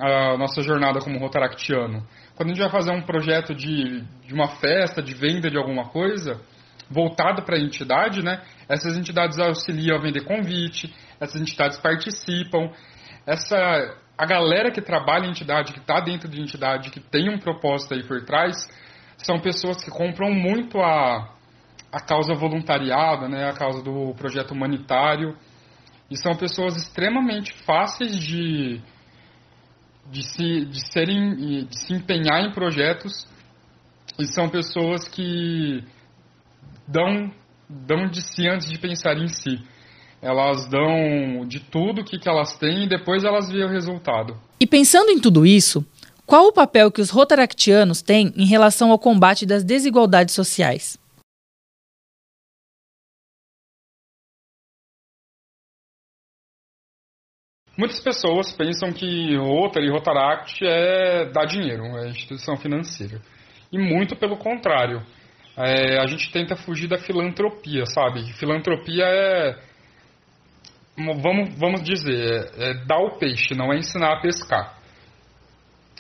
a 0.00 0.36
nossa 0.38 0.62
jornada 0.62 1.00
como 1.00 1.18
rotaractiano. 1.18 2.06
Quando 2.34 2.50
a 2.50 2.54
gente 2.54 2.62
vai 2.62 2.70
fazer 2.70 2.90
um 2.92 3.02
projeto 3.02 3.54
de, 3.54 4.02
de 4.26 4.32
uma 4.32 4.48
festa, 4.56 5.02
de 5.02 5.14
venda 5.14 5.50
de 5.50 5.58
alguma 5.58 5.88
coisa, 5.90 6.40
voltado 6.90 7.42
para 7.42 7.56
a 7.56 7.60
entidade, 7.60 8.22
né? 8.22 8.42
Essas 8.68 8.96
entidades 8.96 9.38
auxiliam 9.38 9.96
a 9.96 10.00
vender 10.00 10.24
convite, 10.24 10.94
essas 11.20 11.40
entidades 11.40 11.78
participam. 11.78 12.70
Essa 13.26 13.96
a 14.16 14.26
galera 14.26 14.70
que 14.70 14.80
trabalha 14.80 15.26
em 15.26 15.30
entidade, 15.30 15.72
que 15.72 15.80
está 15.80 16.00
dentro 16.00 16.28
de 16.28 16.40
entidade, 16.40 16.90
que 16.90 17.00
tem 17.00 17.28
um 17.28 17.38
propósito 17.38 17.94
aí 17.94 18.02
por 18.02 18.24
trás, 18.24 18.54
são 19.16 19.38
pessoas 19.40 19.82
que 19.82 19.90
compram 19.90 20.32
muito 20.32 20.80
a, 20.80 21.34
a 21.92 22.00
causa 22.00 22.34
voluntariada, 22.34 23.28
né? 23.28 23.48
A 23.48 23.52
causa 23.52 23.82
do 23.82 24.14
projeto 24.14 24.52
humanitário. 24.52 25.36
E 26.10 26.16
são 26.16 26.36
pessoas 26.36 26.76
extremamente 26.76 27.52
fáceis 27.64 28.18
de 28.18 28.80
de 30.10 30.22
se, 30.22 30.64
de 30.66 30.92
serem, 30.92 31.66
de 31.66 31.78
se 31.78 31.94
empenhar 31.94 32.44
em 32.44 32.52
projetos 32.52 33.26
e 34.18 34.26
são 34.26 34.48
pessoas 34.48 35.08
que 35.08 35.82
dão, 36.86 37.32
dão 37.68 38.06
de 38.06 38.20
si 38.20 38.46
antes 38.48 38.68
de 38.68 38.78
pensar 38.78 39.16
em 39.16 39.28
si. 39.28 39.62
Elas 40.24 40.66
dão 40.66 41.46
de 41.46 41.60
tudo 41.60 42.00
o 42.00 42.04
que, 42.04 42.18
que 42.18 42.26
elas 42.26 42.56
têm 42.56 42.84
e 42.84 42.88
depois 42.88 43.24
elas 43.24 43.50
veem 43.50 43.66
o 43.66 43.68
resultado. 43.68 44.34
E 44.58 44.66
pensando 44.66 45.10
em 45.10 45.20
tudo 45.20 45.44
isso, 45.44 45.84
qual 46.24 46.46
o 46.46 46.52
papel 46.52 46.90
que 46.90 47.02
os 47.02 47.10
rotaractianos 47.10 48.00
têm 48.00 48.32
em 48.34 48.46
relação 48.46 48.90
ao 48.90 48.98
combate 48.98 49.44
das 49.44 49.62
desigualdades 49.62 50.34
sociais? 50.34 50.98
Muitas 57.76 58.00
pessoas 58.00 58.50
pensam 58.52 58.92
que 58.92 59.36
Rotary 59.36 59.88
e 59.88 59.90
Rotaract 59.90 60.64
é 60.64 61.26
dar 61.26 61.44
dinheiro, 61.44 61.84
é 61.98 62.08
instituição 62.08 62.56
financeira. 62.56 63.20
E 63.70 63.76
muito 63.76 64.16
pelo 64.16 64.38
contrário. 64.38 65.02
É, 65.56 65.98
a 65.98 66.06
gente 66.06 66.32
tenta 66.32 66.56
fugir 66.56 66.88
da 66.88 66.98
filantropia, 66.98 67.84
sabe? 67.86 68.32
Filantropia 68.34 69.04
é. 69.04 69.73
Vamos, 70.96 71.58
vamos 71.58 71.82
dizer, 71.82 72.52
é, 72.56 72.70
é 72.70 72.74
dar 72.86 72.98
o 72.98 73.18
peixe, 73.18 73.54
não 73.54 73.72
é 73.72 73.78
ensinar 73.78 74.12
a 74.12 74.20
pescar. 74.20 74.78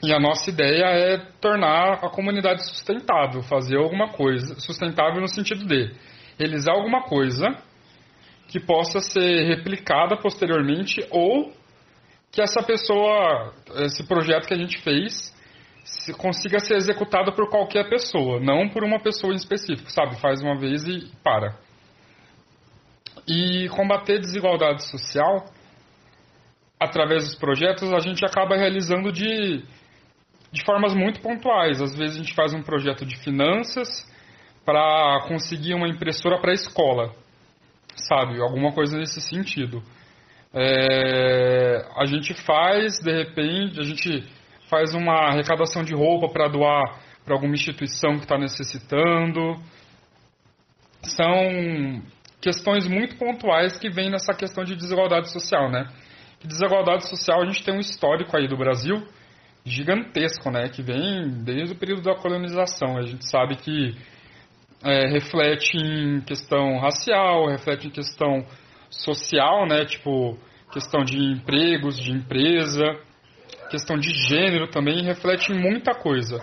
E 0.02 0.12
a 0.12 0.20
nossa 0.20 0.50
ideia 0.50 0.84
é 0.84 1.18
tornar 1.40 2.04
a 2.04 2.10
comunidade 2.10 2.64
sustentável, 2.68 3.42
fazer 3.42 3.76
alguma 3.76 4.12
coisa, 4.12 4.58
sustentável 4.60 5.20
no 5.20 5.28
sentido 5.28 5.66
de 5.66 5.92
realizar 6.38 6.72
alguma 6.72 7.02
coisa 7.02 7.46
que 8.48 8.60
possa 8.60 9.00
ser 9.00 9.46
replicada 9.46 10.16
posteriormente 10.16 11.04
ou 11.10 11.52
que 12.30 12.42
essa 12.42 12.62
pessoa, 12.62 13.54
esse 13.84 14.06
projeto 14.06 14.46
que 14.46 14.54
a 14.54 14.58
gente 14.58 14.78
fez, 14.82 15.34
se 15.84 16.12
consiga 16.14 16.58
ser 16.58 16.76
executado 16.76 17.32
por 17.32 17.48
qualquer 17.48 17.88
pessoa, 17.88 18.40
não 18.40 18.68
por 18.68 18.82
uma 18.84 19.00
pessoa 19.00 19.32
em 19.32 19.36
específico, 19.36 19.90
sabe? 19.90 20.20
Faz 20.20 20.42
uma 20.42 20.58
vez 20.58 20.84
e 20.84 21.10
para. 21.22 21.56
E 23.26 23.68
combater 23.70 24.18
desigualdade 24.18 24.88
social 24.90 25.46
através 26.78 27.24
dos 27.24 27.34
projetos 27.36 27.92
a 27.92 28.00
gente 28.00 28.24
acaba 28.24 28.56
realizando 28.56 29.10
de, 29.10 29.62
de 30.52 30.64
formas 30.64 30.94
muito 30.94 31.20
pontuais. 31.20 31.80
Às 31.80 31.96
vezes 31.96 32.16
a 32.16 32.18
gente 32.18 32.34
faz 32.34 32.52
um 32.52 32.62
projeto 32.62 33.06
de 33.06 33.16
finanças 33.16 33.88
para 34.64 35.24
conseguir 35.28 35.74
uma 35.74 35.88
impressora 35.88 36.40
para 36.40 36.50
a 36.50 36.54
escola, 36.54 37.14
sabe? 37.94 38.40
Alguma 38.40 38.72
coisa 38.72 38.98
nesse 38.98 39.20
sentido. 39.20 39.82
É, 40.52 41.86
a 41.96 42.04
gente 42.06 42.34
faz, 42.44 43.00
de 43.00 43.12
repente, 43.12 43.80
a 43.80 43.82
gente 43.82 44.22
faz 44.68 44.94
uma 44.94 45.28
arrecadação 45.28 45.82
de 45.82 45.94
roupa 45.94 46.28
para 46.28 46.48
doar 46.48 47.00
para 47.24 47.34
alguma 47.34 47.54
instituição 47.54 48.16
que 48.16 48.24
está 48.24 48.36
necessitando. 48.36 49.56
são 51.02 52.02
questões 52.44 52.86
muito 52.86 53.16
pontuais 53.16 53.78
que 53.78 53.88
vêm 53.88 54.10
nessa 54.10 54.34
questão 54.34 54.64
de 54.64 54.76
desigualdade 54.76 55.32
social, 55.32 55.70
né? 55.70 55.88
desigualdade 56.46 57.08
social 57.08 57.40
a 57.40 57.46
gente 57.46 57.64
tem 57.64 57.74
um 57.74 57.80
histórico 57.80 58.36
aí 58.36 58.46
do 58.46 58.54
Brasil 58.54 59.02
gigantesco, 59.64 60.50
né? 60.50 60.68
Que 60.68 60.82
vem 60.82 61.42
desde 61.42 61.72
o 61.72 61.78
período 61.78 62.02
da 62.02 62.14
colonização. 62.14 62.98
A 62.98 63.02
gente 63.02 63.26
sabe 63.30 63.56
que 63.56 63.94
é, 64.84 65.08
reflete 65.08 65.74
em 65.74 66.20
questão 66.20 66.78
racial, 66.78 67.48
reflete 67.48 67.86
em 67.86 67.90
questão 67.90 68.44
social, 68.90 69.66
né? 69.66 69.86
Tipo, 69.86 70.38
questão 70.70 71.02
de 71.02 71.16
empregos, 71.16 71.98
de 71.98 72.12
empresa, 72.12 72.84
questão 73.70 73.96
de 73.96 74.10
gênero 74.28 74.68
também, 74.68 75.02
reflete 75.02 75.50
em 75.50 75.58
muita 75.58 75.94
coisa. 75.94 76.36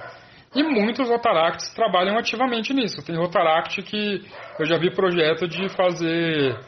E 0.53 0.63
muitos 0.63 1.07
Rotaracts 1.07 1.73
trabalham 1.73 2.17
ativamente 2.17 2.73
nisso. 2.73 3.01
Tem 3.05 3.15
Rotaract 3.15 3.81
que 3.83 4.21
eu 4.59 4.65
já 4.65 4.77
vi 4.77 4.91
projeto 4.93 5.47
de 5.47 5.69
fazer 5.69 6.59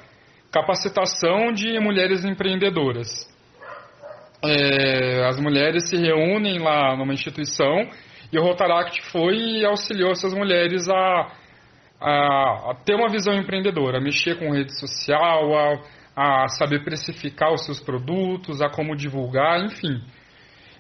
capacitação 0.52 1.52
de 1.52 1.78
mulheres 1.80 2.24
empreendedoras. 2.24 3.30
É, 4.42 5.26
as 5.26 5.38
mulheres 5.40 5.90
se 5.90 5.98
reúnem 5.98 6.60
lá 6.60 6.96
numa 6.96 7.14
instituição 7.14 7.90
e 8.32 8.40
o 8.40 8.42
Rotaract 8.42 9.02
foi 9.12 9.36
e 9.36 9.66
auxiliou 9.66 10.12
essas 10.12 10.34
mulheres 10.34 10.88
a, 10.88 11.32
a, 12.00 12.72
a 12.72 12.76
ter 12.86 12.96
uma 12.96 13.10
visão 13.10 13.34
empreendedora, 13.34 13.98
a 13.98 14.02
mexer 14.02 14.40
com 14.40 14.52
rede 14.52 14.78
social, 14.80 15.54
a, 16.16 16.44
a 16.44 16.48
saber 16.48 16.84
precificar 16.84 17.54
os 17.54 17.66
seus 17.66 17.82
produtos, 17.82 18.62
a 18.62 18.70
como 18.70 18.96
divulgar, 18.96 19.66
enfim. 19.66 20.02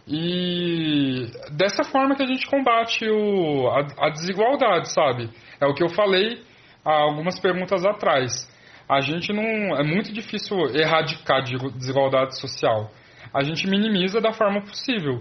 E 0.07 1.31
dessa 1.51 1.83
forma 1.83 2.15
que 2.15 2.23
a 2.23 2.27
gente 2.27 2.45
combate 2.47 3.09
o, 3.09 3.69
a, 3.69 4.07
a, 4.07 4.09
desigualdade, 4.09 4.91
sabe? 4.91 5.29
É 5.61 5.65
o 5.65 5.73
que 5.73 5.83
eu 5.83 5.89
falei 5.89 6.43
há 6.83 7.03
algumas 7.03 7.39
perguntas 7.39 7.85
atrás. 7.85 8.49
A 8.87 8.99
gente 8.99 9.31
não. 9.31 9.43
É 9.77 9.83
muito 9.83 10.11
difícil 10.11 10.57
erradicar 10.75 11.41
desigualdade 11.43 12.37
social. 12.39 12.91
A 13.33 13.43
gente 13.43 13.65
minimiza 13.65 14.19
da 14.19 14.33
forma 14.33 14.61
possível. 14.61 15.19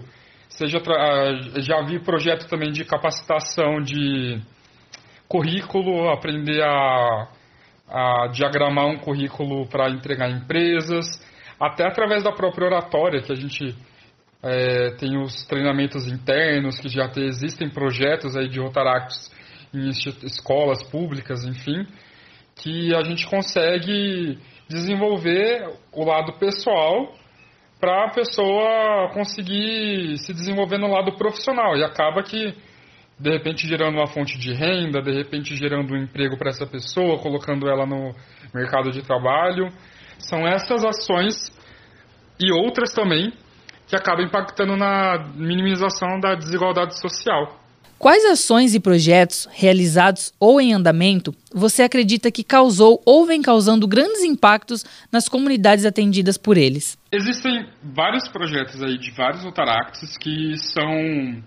Seja, 0.49 0.79
já 1.57 1.81
vi 1.81 1.99
projeto 1.99 2.47
também 2.47 2.71
de 2.71 2.85
capacitação 2.85 3.81
de 3.81 4.39
currículo, 5.27 6.09
aprender 6.11 6.61
a, 6.61 7.27
a 7.89 8.27
diagramar 8.27 8.85
um 8.85 8.97
currículo 8.97 9.65
para 9.67 9.89
entregar 9.89 10.29
em 10.29 10.37
empresas, 10.37 11.07
até 11.59 11.87
através 11.87 12.23
da 12.23 12.31
própria 12.31 12.67
oratória, 12.67 13.23
que 13.23 13.31
a 13.31 13.35
gente 13.35 13.75
é, 14.43 14.91
tem 14.97 15.17
os 15.17 15.45
treinamentos 15.45 16.05
internos, 16.05 16.77
que 16.77 16.89
já 16.89 17.07
tem, 17.07 17.25
existem 17.25 17.69
projetos 17.69 18.35
aí 18.35 18.49
de 18.49 18.59
Rotaractos 18.59 19.31
em 19.73 19.87
escolas 19.87 20.83
públicas, 20.83 21.45
enfim, 21.45 21.87
que 22.55 22.93
a 22.93 23.01
gente 23.03 23.25
consegue 23.25 24.37
desenvolver 24.67 25.65
o 25.93 26.03
lado 26.03 26.33
pessoal 26.33 27.15
para 27.79 28.05
a 28.05 28.09
pessoa 28.11 29.09
conseguir 29.13 30.17
se 30.17 30.33
desenvolver 30.33 30.77
no 30.77 30.87
lado 30.87 31.13
profissional 31.17 31.75
e 31.75 31.83
acaba 31.83 32.21
que 32.21 32.53
de 33.19 33.29
repente 33.29 33.67
gerando 33.67 33.97
uma 33.97 34.07
fonte 34.07 34.37
de 34.37 34.53
renda, 34.53 35.01
de 35.01 35.11
repente 35.11 35.55
gerando 35.55 35.93
um 35.93 35.97
emprego 35.97 36.37
para 36.37 36.49
essa 36.49 36.65
pessoa, 36.65 37.19
colocando 37.19 37.67
ela 37.69 37.85
no 37.85 38.13
mercado 38.53 38.91
de 38.91 39.01
trabalho. 39.01 39.69
São 40.19 40.47
essas 40.47 40.83
ações 40.85 41.51
e 42.39 42.51
outras 42.51 42.93
também 42.93 43.33
que 43.87 43.95
acaba 43.95 44.21
impactando 44.21 44.75
na 44.75 45.25
minimização 45.35 46.19
da 46.19 46.35
desigualdade 46.35 46.99
social. 46.99 47.59
Quais 48.03 48.25
ações 48.25 48.75
e 48.75 48.81
projetos 48.81 49.47
realizados 49.49 50.33
ou 50.37 50.59
em 50.59 50.73
andamento 50.73 51.33
você 51.53 51.83
acredita 51.83 52.29
que 52.29 52.43
causou 52.43 53.01
ou 53.05 53.25
vem 53.25 53.41
causando 53.41 53.87
grandes 53.87 54.23
impactos 54.23 54.83
nas 55.09 55.29
comunidades 55.29 55.85
atendidas 55.85 56.37
por 56.37 56.57
eles? 56.57 56.97
Existem 57.09 57.65
vários 57.81 58.27
projetos 58.27 58.83
aí 58.83 58.97
de 58.97 59.09
vários 59.11 59.45
Otaracts 59.45 60.17
que 60.17 60.57
são 60.57 61.41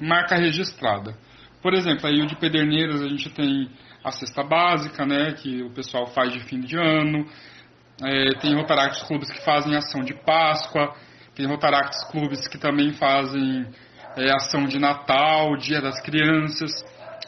marca 0.00 0.36
registrada. 0.36 1.14
Por 1.60 1.74
exemplo, 1.74 2.06
aí 2.06 2.22
o 2.22 2.26
de 2.26 2.36
Pederneiras 2.36 3.02
a 3.02 3.08
gente 3.08 3.28
tem 3.28 3.68
a 4.02 4.10
cesta 4.10 4.42
básica, 4.42 5.04
né, 5.04 5.32
que 5.32 5.62
o 5.62 5.70
pessoal 5.70 6.06
faz 6.06 6.32
de 6.32 6.40
fim 6.44 6.60
de 6.60 6.78
ano. 6.78 7.26
É, 8.02 8.38
tem 8.40 8.54
Rotaracts 8.54 9.02
clubes 9.02 9.30
que 9.30 9.44
fazem 9.44 9.76
ação 9.76 10.02
de 10.02 10.14
Páscoa. 10.14 10.94
Tem 11.38 11.46
Rotaracts 11.46 12.02
clubes 12.10 12.48
que 12.48 12.58
também 12.58 12.92
fazem 12.94 13.64
é, 14.16 14.28
ação 14.34 14.64
de 14.64 14.76
Natal, 14.76 15.56
Dia 15.56 15.80
das 15.80 16.02
Crianças. 16.02 16.72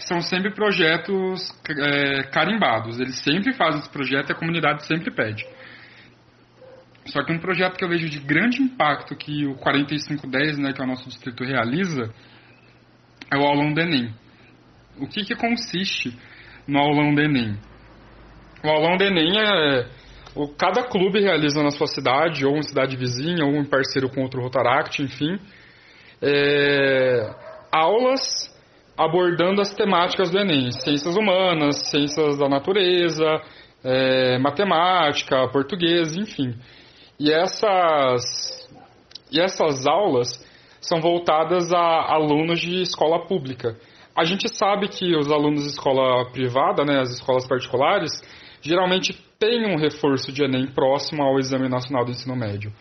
São 0.01 0.21
sempre 0.21 0.53
projetos 0.53 1.49
é, 1.69 2.25
carimbados. 2.25 2.99
Eles 2.99 3.23
sempre 3.23 3.53
fazem 3.53 3.79
esse 3.79 3.89
projeto 3.89 4.31
e 4.31 4.33
a 4.33 4.35
comunidade 4.35 4.85
sempre 4.85 5.13
pede. 5.15 5.47
Só 7.07 7.23
que 7.23 7.33
um 7.33 7.39
projeto 7.39 7.77
que 7.77 7.85
eu 7.85 7.89
vejo 7.89 8.11
de 8.11 8.19
grande 8.19 8.61
impacto 8.61 9.15
que 9.15 9.47
o 9.47 9.55
4510, 9.55 10.59
né, 10.59 10.73
que 10.73 10.81
é 10.81 10.85
o 10.85 10.89
nosso 10.89 11.09
distrito, 11.09 11.45
realiza, 11.45 12.13
é 13.33 13.39
o 13.39 13.47
aulão 13.47 13.73
do 13.73 13.81
Enem. 13.81 14.13
O 14.99 15.07
que, 15.07 15.23
que 15.23 15.37
consiste 15.37 16.19
no 16.67 16.81
aulão 16.81 17.15
do 17.15 17.21
Enem? 17.21 17.57
O 18.65 18.69
aulão 18.69 18.97
do 18.97 19.05
Enem 19.05 19.39
é 19.39 20.00
o, 20.35 20.49
cada 20.49 20.85
clube 20.85 21.21
realiza 21.21 21.63
na 21.63 21.71
sua 21.71 21.87
cidade, 21.87 22.47
ou 22.47 22.57
em 22.57 22.63
cidade 22.63 22.97
vizinha, 22.97 23.45
ou 23.45 23.55
em 23.55 23.65
parceiro 23.65 24.09
com 24.09 24.23
outro 24.23 24.41
Rotaract, 24.41 25.03
enfim, 25.03 25.39
é, 26.23 27.35
aulas 27.73 28.51
abordando 28.97 29.63
as 29.63 29.75
temáticas 29.75 30.31
do 30.31 30.39
Enem, 30.39 30.71
ciências 30.73 31.17
humanas, 31.17 31.89
ciências 31.89 32.37
da 32.37 32.49
natureza, 32.49 33.41
é, 33.83 34.39
matemática, 34.39 35.49
português, 35.49 36.15
enfim. 36.17 36.55
E 37.19 37.33
essas, 37.33 38.69
e 39.33 39.41
essas 39.41 39.87
aulas 39.87 40.47
são 40.81 41.01
voltadas 41.01 41.73
a 41.73 42.13
alunos 42.13 42.61
de 42.61 42.83
escola 42.83 43.27
pública. 43.27 43.77
A 44.17 44.25
gente 44.25 44.49
sabe 44.55 44.89
que 44.89 45.17
os 45.17 45.31
alunos 45.31 45.63
de 45.63 45.71
escola 45.71 46.31
privada, 46.31 46.85
né, 46.85 47.01
as 47.01 47.11
escolas 47.11 47.47
particulares, 47.47 48.11
geralmente 48.63 49.13
têm 49.39 49.67
um 49.67 49.77
reforço 49.77 50.33
de 50.33 50.45
Enem 50.45 50.67
próximo 50.67 51.23
ao 51.23 51.39
Exame 51.39 51.69
Nacional 51.69 52.05
do 52.05 52.11
Ensino 52.11 52.37
Médio. 52.37 52.73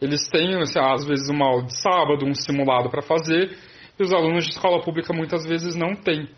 Eles 0.00 0.28
têm, 0.28 0.56
assim, 0.56 0.78
às 0.78 1.04
vezes, 1.04 1.28
uma 1.28 1.46
aula 1.46 1.64
de 1.64 1.80
sábado, 1.80 2.26
um 2.26 2.34
simulado 2.34 2.90
para 2.90 3.02
fazer, 3.02 3.56
e 3.98 4.02
os 4.02 4.12
alunos 4.12 4.44
de 4.44 4.50
escola 4.50 4.82
pública 4.82 5.12
muitas 5.12 5.46
vezes 5.46 5.74
não 5.74 5.94
têm. 5.94 6.28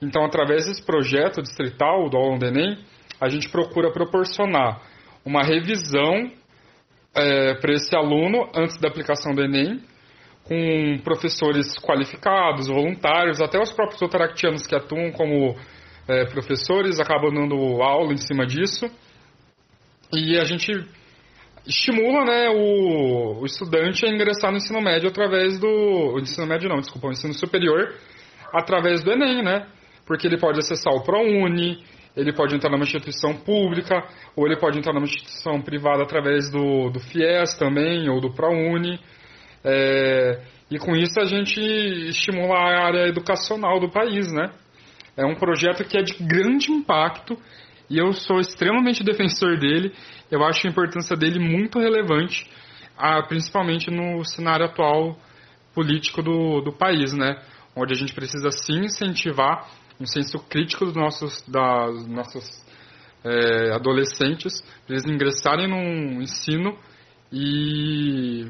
Então, 0.00 0.24
através 0.24 0.66
desse 0.66 0.84
projeto 0.84 1.42
distrital 1.42 2.08
do 2.08 2.16
aulão 2.16 2.38
do 2.38 2.46
Enem, 2.46 2.78
a 3.20 3.28
gente 3.28 3.48
procura 3.48 3.92
proporcionar 3.92 4.82
uma 5.24 5.42
revisão 5.42 6.30
é, 7.14 7.54
para 7.54 7.72
esse 7.72 7.94
aluno 7.94 8.48
antes 8.54 8.76
da 8.80 8.88
aplicação 8.88 9.34
do 9.34 9.42
Enem, 9.42 9.80
com 10.44 10.98
professores 11.04 11.78
qualificados, 11.78 12.66
voluntários, 12.66 13.40
até 13.40 13.60
os 13.60 13.72
próprios 13.72 14.02
otaractianos 14.02 14.66
que 14.66 14.74
atuam 14.74 15.12
como 15.12 15.54
é, 16.08 16.24
professores 16.26 16.98
acabam 16.98 17.32
dando 17.32 17.82
aula 17.82 18.12
em 18.12 18.18
cima 18.18 18.46
disso. 18.46 18.86
E 20.12 20.38
a 20.38 20.44
gente 20.44 20.70
estimula 21.66 22.24
né, 22.24 22.48
o, 22.50 23.40
o 23.40 23.46
estudante 23.46 24.04
a 24.04 24.08
ingressar 24.08 24.50
no 24.50 24.58
ensino 24.58 24.80
médio 24.80 25.08
através 25.08 25.58
do. 25.58 26.18
Ensino 26.20 26.46
médio 26.46 26.68
não, 26.68 26.80
desculpa, 26.80 27.08
o 27.08 27.12
ensino 27.12 27.34
superior 27.34 27.94
através 28.52 29.02
do 29.02 29.10
Enem, 29.10 29.42
né? 29.42 29.66
Porque 30.06 30.26
ele 30.26 30.38
pode 30.38 30.58
acessar 30.58 30.92
o 30.92 31.02
ProUni, 31.02 31.82
ele 32.14 32.32
pode 32.32 32.54
entrar 32.54 32.70
numa 32.70 32.84
instituição 32.84 33.34
pública, 33.34 34.04
ou 34.36 34.46
ele 34.46 34.58
pode 34.58 34.78
entrar 34.78 34.92
numa 34.92 35.06
instituição 35.06 35.62
privada 35.62 36.02
através 36.02 36.50
do, 36.50 36.90
do 36.90 37.00
FIES 37.00 37.54
também, 37.54 38.10
ou 38.10 38.20
do 38.20 38.30
ProUni. 38.34 39.00
É, 39.64 40.42
e 40.70 40.78
com 40.78 40.94
isso 40.94 41.18
a 41.20 41.24
gente 41.24 41.60
estimula 42.08 42.54
a 42.54 42.86
área 42.86 43.08
educacional 43.08 43.80
do 43.80 43.90
país, 43.90 44.30
né? 44.32 44.50
É 45.16 45.24
um 45.24 45.34
projeto 45.34 45.84
que 45.84 45.98
é 45.98 46.02
de 46.02 46.14
grande 46.24 46.70
impacto 46.72 47.36
e 47.88 47.98
eu 47.98 48.12
sou 48.12 48.40
extremamente 48.40 49.04
defensor 49.04 49.58
dele. 49.58 49.92
Eu 50.30 50.42
acho 50.42 50.66
a 50.66 50.70
importância 50.70 51.14
dele 51.14 51.38
muito 51.38 51.78
relevante, 51.78 52.50
principalmente 53.28 53.90
no 53.90 54.24
cenário 54.24 54.64
atual 54.64 55.18
político 55.74 56.22
do, 56.22 56.62
do 56.62 56.72
país, 56.72 57.12
né? 57.12 57.42
Onde 57.76 57.92
a 57.92 57.96
gente 57.96 58.14
precisa 58.14 58.50
sim 58.50 58.84
incentivar 58.84 59.68
um 60.00 60.06
senso 60.06 60.38
crítico 60.38 60.86
dos 60.86 60.94
nossos, 60.94 61.42
das 61.46 62.06
nossos 62.06 62.64
é, 63.24 63.72
adolescentes, 63.74 64.62
para 64.86 64.96
eles 64.96 65.06
ingressarem 65.06 65.68
no 65.68 66.22
ensino 66.22 66.78
e 67.30 68.46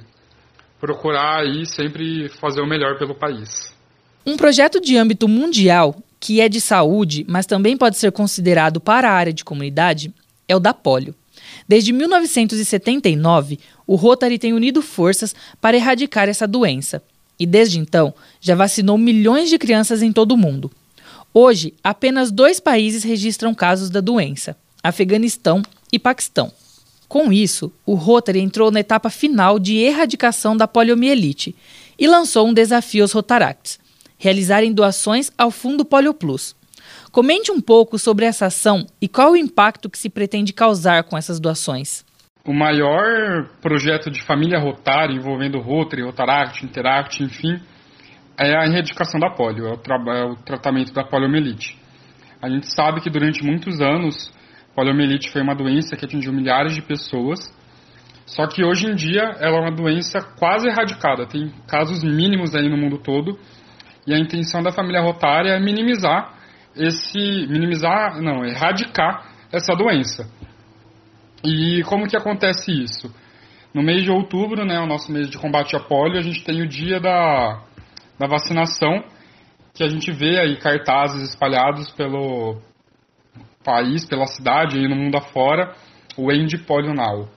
procurar 0.81 1.41
aí 1.41 1.67
sempre 1.67 2.29
fazer 2.29 2.61
o 2.61 2.67
melhor 2.67 2.99
pelo 2.99 3.15
país. 3.15 3.73
Um 4.25 4.37
projeto 4.37 4.81
de 4.81 4.97
âmbito 4.97 5.29
mundial 5.29 5.97
que 6.23 6.41
é 6.41 6.49
de 6.49 6.61
saúde, 6.61 7.27
mas 7.29 7.47
também 7.47 7.77
pode 7.77 7.97
ser 7.97 8.13
considerado 8.13 8.81
para 8.81 9.11
a 9.11 9.13
área 9.13 9.33
de 9.33 9.45
comunidade, 9.45 10.15
é 10.47 10.55
o 10.55 10.61
da 10.61 10.73
polio. 10.73 11.17
Desde 11.69 11.93
1979, 11.93 13.59
o 13.85 13.97
Rotary 13.97 14.39
tem 14.39 14.53
unido 14.53 14.81
forças 14.81 15.35
para 15.61 15.77
erradicar 15.77 16.29
essa 16.29 16.47
doença 16.47 17.03
e, 17.41 17.45
desde 17.45 17.81
então, 17.81 18.15
já 18.41 18.55
vacinou 18.55 18.97
milhões 18.97 19.51
de 19.51 19.59
crianças 19.59 20.01
em 20.01 20.13
todo 20.13 20.31
o 20.31 20.37
mundo. 20.37 20.71
Hoje, 21.35 21.75
apenas 21.83 22.31
dois 22.31 22.61
países 22.61 23.03
registram 23.03 23.53
casos 23.53 23.91
da 23.91 24.01
doença: 24.01 24.57
Afeganistão 24.81 25.61
e 25.93 25.99
Paquistão. 25.99 26.53
Com 27.09 27.33
isso, 27.33 27.73
o 27.85 27.95
Rotary 27.95 28.39
entrou 28.39 28.71
na 28.71 28.79
etapa 28.79 29.11
final 29.11 29.59
de 29.59 29.77
erradicação 29.77 30.57
da 30.57 30.69
poliomielite 30.69 31.53
e 31.99 32.07
lançou 32.07 32.47
um 32.47 32.55
desafio 32.55 33.03
aos 33.03 33.11
Rotaracts: 33.11 33.82
realizarem 34.23 34.73
doações 34.73 35.33
ao 35.37 35.51
Fundo 35.51 35.85
Polio 35.85 36.15
Plus. 36.15 36.55
Comente 37.11 37.51
um 37.51 37.61
pouco 37.61 37.99
sobre 37.99 38.25
essa 38.25 38.47
ação 38.47 38.87
e 39.01 39.09
qual 39.09 39.33
o 39.33 39.37
impacto 39.37 39.91
que 39.91 39.99
se 39.99 40.09
pretende 40.09 40.53
causar 40.53 41.03
com 41.03 41.19
essas 41.19 41.41
doações. 41.41 42.05
O 42.47 42.53
maior 42.53 43.49
projeto 43.61 44.13
de 44.13 44.23
família 44.23 44.61
Rotary 44.61 45.17
envolvendo 45.17 45.59
Rotary, 45.59 46.03
Rotaract, 46.03 46.65
Interact, 46.65 47.21
enfim, 47.21 47.61
é 48.39 48.57
a 48.57 48.65
erradicação 48.65 49.19
da 49.19 49.29
polio, 49.31 49.67
é 49.67 49.73
o, 49.73 49.77
tra 49.77 49.97
é 49.97 50.25
o 50.25 50.37
tratamento 50.37 50.93
da 50.93 51.03
poliomielite. 51.03 51.77
A 52.41 52.49
gente 52.49 52.73
sabe 52.73 53.01
que 53.01 53.11
durante 53.11 53.45
muitos 53.45 53.81
anos, 53.81 54.33
poliomielite 54.73 55.33
foi 55.33 55.43
uma 55.43 55.55
doença 55.55 55.97
que 55.97 56.05
atingiu 56.05 56.33
milhares 56.33 56.77
de 56.77 56.83
pessoas, 56.83 57.41
só 58.25 58.47
que 58.47 58.65
hoje 58.65 58.87
em 58.87 58.95
dia 58.95 59.23
ela 59.41 59.59
é 59.59 59.61
uma 59.61 59.75
doença 59.75 60.21
quase 60.39 60.69
erradicada, 60.69 61.27
tem 61.27 61.53
casos 61.67 62.05
mínimos 62.05 62.55
aí 62.55 62.69
no 62.69 62.77
mundo 62.77 62.99
todo, 62.99 63.37
e 64.07 64.15
a 64.15 64.19
intenção 64.19 64.63
da 64.63 64.73
família 64.73 65.01
rotária 65.01 65.51
é 65.51 65.61
minimizar 65.61 66.35
esse, 66.75 67.47
minimizar, 67.49 68.21
não, 68.21 68.45
erradicar 68.45 69.31
essa 69.53 69.75
doença. 69.75 70.29
E 71.45 71.83
como 71.85 72.09
que 72.09 72.17
acontece 72.17 72.71
isso? 72.73 73.13
No 73.75 73.83
mês 73.83 74.03
de 74.03 74.11
outubro, 74.11 74.65
né, 74.65 74.79
o 74.81 74.87
nosso 74.87 75.11
mês 75.13 75.29
de 75.29 75.39
combate 75.39 75.77
à 75.77 75.81
polio, 75.81 76.19
a 76.19 76.23
gente 76.23 76.45
tem 76.45 76.63
o 76.63 76.69
dia 76.69 77.01
da 77.01 77.63
da 78.23 78.29
vacinação, 78.29 79.03
que 79.75 79.83
a 79.83 79.89
gente 79.89 80.13
vê 80.13 80.39
aí 80.39 80.57
cartazes 80.57 81.29
espalhados 81.31 81.91
pelo 81.91 82.61
país, 83.65 84.05
pela 84.05 84.27
cidade 84.27 84.79
e 84.79 84.89
no 84.89 84.95
mundo 84.95 85.17
afora, 85.17 85.75
o 86.17 86.31
End 86.31 86.57
Polio 86.59 86.95
Now, 86.95 87.29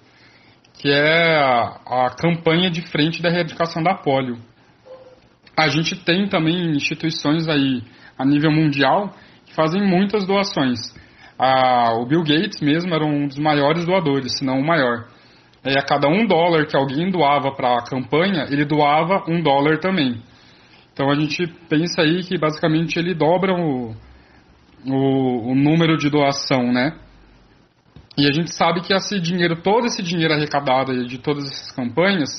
que 0.74 0.92
é 0.92 1.38
a, 1.38 2.06
a 2.06 2.16
campanha 2.16 2.70
de 2.70 2.82
frente 2.82 3.20
da 3.20 3.30
erradicação 3.30 3.82
da 3.82 3.96
polio. 3.96 4.38
A 5.58 5.70
gente 5.70 5.96
tem 6.04 6.28
também 6.28 6.72
instituições 6.72 7.48
aí 7.48 7.82
a 8.18 8.26
nível 8.26 8.52
mundial 8.52 9.14
que 9.46 9.54
fazem 9.54 9.82
muitas 9.82 10.26
doações. 10.26 10.80
o 11.40 12.06
Bill 12.06 12.24
Gates 12.24 12.60
mesmo 12.62 12.94
era 12.94 13.06
um 13.06 13.28
dos 13.28 13.38
maiores 13.38 13.86
doadores, 13.86 14.38
se 14.38 14.46
não 14.46 14.60
o 14.60 14.66
maior. 14.66 15.08
E 15.64 15.78
a 15.78 15.82
cada 15.82 16.08
um 16.08 16.28
dólar 16.28 16.68
que 16.68 16.78
alguém 16.78 17.10
doava 17.10 17.52
para 17.52 17.80
a 17.80 17.84
campanha, 17.84 18.46
ele 18.50 18.66
doava 18.66 19.24
um 19.28 19.42
dólar 19.42 19.80
também. 19.80 20.22
Então 20.94 21.10
a 21.10 21.16
gente 21.16 21.48
pensa 21.68 22.02
aí 22.02 22.24
que 22.24 22.38
basicamente 22.38 23.00
ele 23.00 23.14
dobra 23.14 23.54
o, 23.54 23.96
o, 24.86 25.52
o 25.52 25.56
número 25.56 25.98
de 25.98 26.10
doação, 26.10 26.72
né? 26.72 26.98
E 28.18 28.30
a 28.30 28.32
gente 28.32 28.54
sabe 28.54 28.82
que 28.82 28.94
esse 28.94 29.20
dinheiro, 29.20 29.62
todo 29.62 29.88
esse 29.88 30.02
dinheiro 30.02 30.34
arrecadado 30.34 31.06
de 31.06 31.18
todas 31.18 31.46
essas 31.46 31.72
campanhas, 31.72 32.30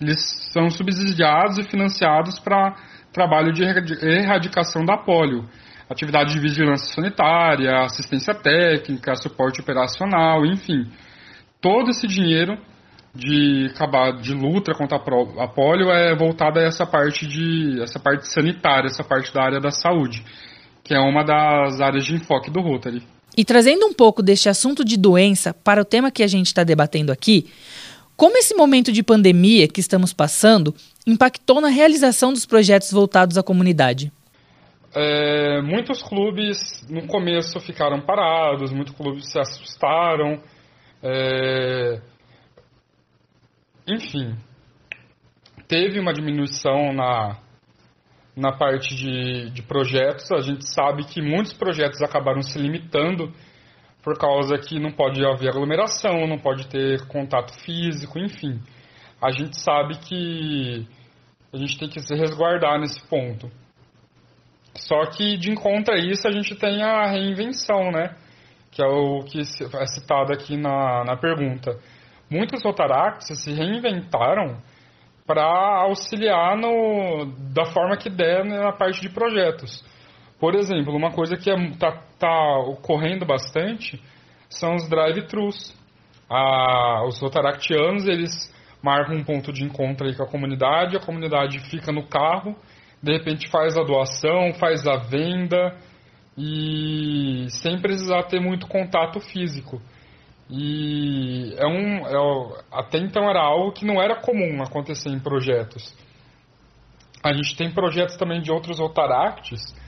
eles 0.00 0.20
são 0.52 0.70
subsidiados 0.70 1.58
e 1.58 1.68
financiados 1.68 2.38
para 2.38 2.74
trabalho 3.12 3.52
de 3.52 3.62
erradicação 3.62 4.84
da 4.84 4.96
polio, 4.96 5.44
atividade 5.88 6.32
de 6.32 6.40
vigilância 6.40 6.94
sanitária, 6.94 7.84
assistência 7.84 8.34
técnica, 8.34 9.14
suporte 9.16 9.60
operacional, 9.60 10.46
enfim. 10.46 10.86
Todo 11.60 11.90
esse 11.90 12.06
dinheiro 12.06 12.56
de 13.14 13.70
acabar 13.74 14.12
de 14.12 14.32
luta 14.32 14.72
contra 14.72 14.96
a 14.96 15.48
polio 15.48 15.90
é 15.90 16.14
voltada 16.16 16.60
a 16.60 16.64
essa 16.64 16.86
parte 16.86 17.26
de 17.26 17.82
essa 17.82 17.98
parte 17.98 18.28
sanitária, 18.28 18.86
essa 18.86 19.02
parte 19.02 19.34
da 19.34 19.42
área 19.42 19.60
da 19.60 19.70
saúde, 19.70 20.24
que 20.84 20.94
é 20.94 21.00
uma 21.00 21.24
das 21.24 21.80
áreas 21.80 22.04
de 22.04 22.14
enfoque 22.14 22.50
do 22.50 22.60
Rotary. 22.60 23.02
E 23.36 23.44
trazendo 23.44 23.86
um 23.86 23.92
pouco 23.92 24.22
deste 24.22 24.48
assunto 24.48 24.84
de 24.84 24.96
doença 24.96 25.54
para 25.54 25.80
o 25.80 25.84
tema 25.84 26.10
que 26.10 26.22
a 26.22 26.26
gente 26.26 26.46
está 26.46 26.64
debatendo 26.64 27.12
aqui, 27.12 27.46
como 28.20 28.36
esse 28.36 28.54
momento 28.54 28.92
de 28.92 29.02
pandemia 29.02 29.66
que 29.66 29.80
estamos 29.80 30.12
passando 30.12 30.74
impactou 31.06 31.58
na 31.58 31.68
realização 31.68 32.34
dos 32.34 32.44
projetos 32.44 32.92
voltados 32.92 33.38
à 33.38 33.42
comunidade? 33.42 34.12
É, 34.94 35.62
muitos 35.62 36.02
clubes 36.02 36.58
no 36.90 37.06
começo 37.06 37.58
ficaram 37.60 37.98
parados, 37.98 38.72
muitos 38.72 38.94
clubes 38.94 39.32
se 39.32 39.38
assustaram. 39.38 40.38
É, 41.02 41.98
enfim, 43.88 44.36
teve 45.66 45.98
uma 45.98 46.12
diminuição 46.12 46.92
na, 46.92 47.38
na 48.36 48.52
parte 48.52 48.94
de, 48.96 49.48
de 49.48 49.62
projetos. 49.62 50.30
A 50.30 50.42
gente 50.42 50.68
sabe 50.68 51.06
que 51.06 51.22
muitos 51.22 51.54
projetos 51.54 52.02
acabaram 52.02 52.42
se 52.42 52.58
limitando 52.58 53.32
por 54.02 54.18
causa 54.18 54.58
que 54.58 54.78
não 54.78 54.90
pode 54.90 55.24
haver 55.24 55.50
aglomeração, 55.50 56.26
não 56.26 56.38
pode 56.38 56.68
ter 56.68 57.06
contato 57.06 57.52
físico, 57.64 58.18
enfim. 58.18 58.60
A 59.20 59.30
gente 59.30 59.58
sabe 59.58 59.98
que 59.98 60.86
a 61.52 61.56
gente 61.56 61.78
tem 61.78 61.88
que 61.88 62.00
se 62.00 62.14
resguardar 62.14 62.80
nesse 62.80 63.00
ponto. 63.08 63.50
Só 64.74 65.06
que 65.06 65.36
de 65.36 65.50
encontro 65.50 65.94
a 65.94 65.98
isso 65.98 66.26
a 66.26 66.30
gente 66.30 66.54
tem 66.54 66.82
a 66.82 67.06
reinvenção, 67.06 67.90
né? 67.90 68.16
Que 68.70 68.82
é 68.82 68.86
o 68.86 69.20
que 69.24 69.40
é 69.40 69.86
citado 69.86 70.32
aqui 70.32 70.56
na, 70.56 71.04
na 71.04 71.16
pergunta 71.16 71.78
muitos 72.30 72.62
Rotaracts 72.62 73.42
se 73.42 73.52
reinventaram 73.52 74.62
para 75.26 75.44
auxiliar 75.82 76.56
no, 76.56 77.26
da 77.52 77.66
forma 77.66 77.96
que 77.96 78.08
der 78.08 78.44
na 78.44 78.72
parte 78.72 79.00
de 79.00 79.10
projetos. 79.10 79.84
Por 80.40 80.54
exemplo, 80.54 80.96
uma 80.96 81.12
coisa 81.12 81.36
que 81.36 81.50
está 81.50 81.88
é, 81.88 82.00
tá 82.18 82.58
ocorrendo 82.60 83.26
bastante 83.26 84.02
são 84.48 84.74
os 84.74 84.88
drive-thrus. 84.88 85.78
Ah, 86.30 87.04
os 87.06 87.20
Rotaractianos, 87.20 88.08
eles 88.08 88.32
marcam 88.82 89.16
um 89.16 89.24
ponto 89.24 89.52
de 89.52 89.62
encontro 89.62 90.06
aí 90.06 90.16
com 90.16 90.22
a 90.22 90.28
comunidade, 90.28 90.96
a 90.96 91.00
comunidade 91.00 91.58
fica 91.70 91.92
no 91.92 92.06
carro, 92.06 92.56
de 93.02 93.12
repente 93.12 93.48
faz 93.50 93.76
a 93.76 93.82
doação, 93.82 94.54
faz 94.54 94.86
a 94.86 94.96
venda 94.96 95.76
e 96.38 97.46
sem 97.50 97.78
precisar 97.78 98.22
ter 98.22 98.40
muito 98.40 98.66
contato 98.66 99.20
físico. 99.20 99.80
E 100.48 101.54
é 101.58 101.66
um, 101.66 102.06
é, 102.06 102.62
até 102.72 102.98
então 102.98 103.28
era 103.28 103.40
algo 103.40 103.72
que 103.72 103.84
não 103.84 104.00
era 104.00 104.16
comum 104.16 104.62
acontecer 104.62 105.10
em 105.10 105.20
projetos. 105.20 105.94
A 107.22 107.34
gente 107.34 107.54
tem 107.56 107.70
projetos 107.70 108.16
também 108.16 108.40
de 108.40 108.50
outros 108.50 108.78
Rotaracts 108.78 109.78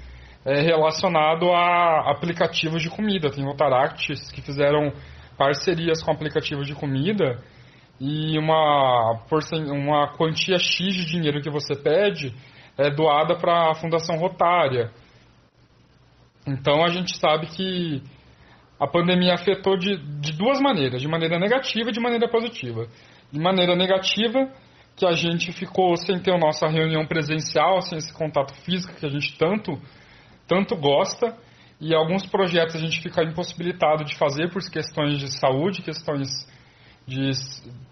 é, 0.44 0.60
relacionado 0.60 1.50
a 1.52 2.10
aplicativos 2.10 2.82
de 2.82 2.90
comida. 2.90 3.30
Tem 3.30 3.44
Rotaracts 3.44 4.30
que 4.32 4.42
fizeram 4.42 4.92
parcerias 5.36 6.02
com 6.02 6.10
aplicativos 6.10 6.66
de 6.66 6.74
comida 6.74 7.38
e 8.00 8.38
uma, 8.38 9.18
uma 9.70 10.08
quantia 10.16 10.58
X 10.58 10.94
de 10.94 11.06
dinheiro 11.06 11.40
que 11.40 11.50
você 11.50 11.74
pede 11.74 12.34
é 12.76 12.90
doada 12.90 13.36
para 13.36 13.70
a 13.70 13.74
Fundação 13.74 14.16
Rotária. 14.16 14.90
Então 16.46 16.84
a 16.84 16.88
gente 16.88 17.16
sabe 17.18 17.46
que 17.46 18.02
a 18.80 18.86
pandemia 18.86 19.34
afetou 19.34 19.76
de, 19.76 19.96
de 20.20 20.32
duas 20.32 20.60
maneiras, 20.60 21.00
de 21.00 21.06
maneira 21.06 21.38
negativa 21.38 21.90
e 21.90 21.92
de 21.92 22.00
maneira 22.00 22.28
positiva. 22.28 22.88
De 23.30 23.38
maneira 23.38 23.76
negativa, 23.76 24.50
que 24.96 25.06
a 25.06 25.12
gente 25.12 25.52
ficou 25.52 25.96
sem 25.96 26.18
ter 26.18 26.32
a 26.32 26.38
nossa 26.38 26.66
reunião 26.66 27.06
presencial, 27.06 27.80
sem 27.82 27.98
esse 27.98 28.12
contato 28.12 28.54
físico 28.64 28.94
que 28.98 29.06
a 29.06 29.08
gente 29.08 29.38
tanto, 29.38 29.80
tanto 30.52 30.76
gosta, 30.76 31.34
e 31.80 31.94
alguns 31.94 32.26
projetos 32.26 32.76
a 32.76 32.78
gente 32.78 33.00
fica 33.00 33.24
impossibilitado 33.24 34.04
de 34.04 34.16
fazer 34.16 34.50
por 34.50 34.62
questões 34.70 35.18
de 35.18 35.32
saúde, 35.32 35.80
questões 35.80 36.46
de 37.06 37.30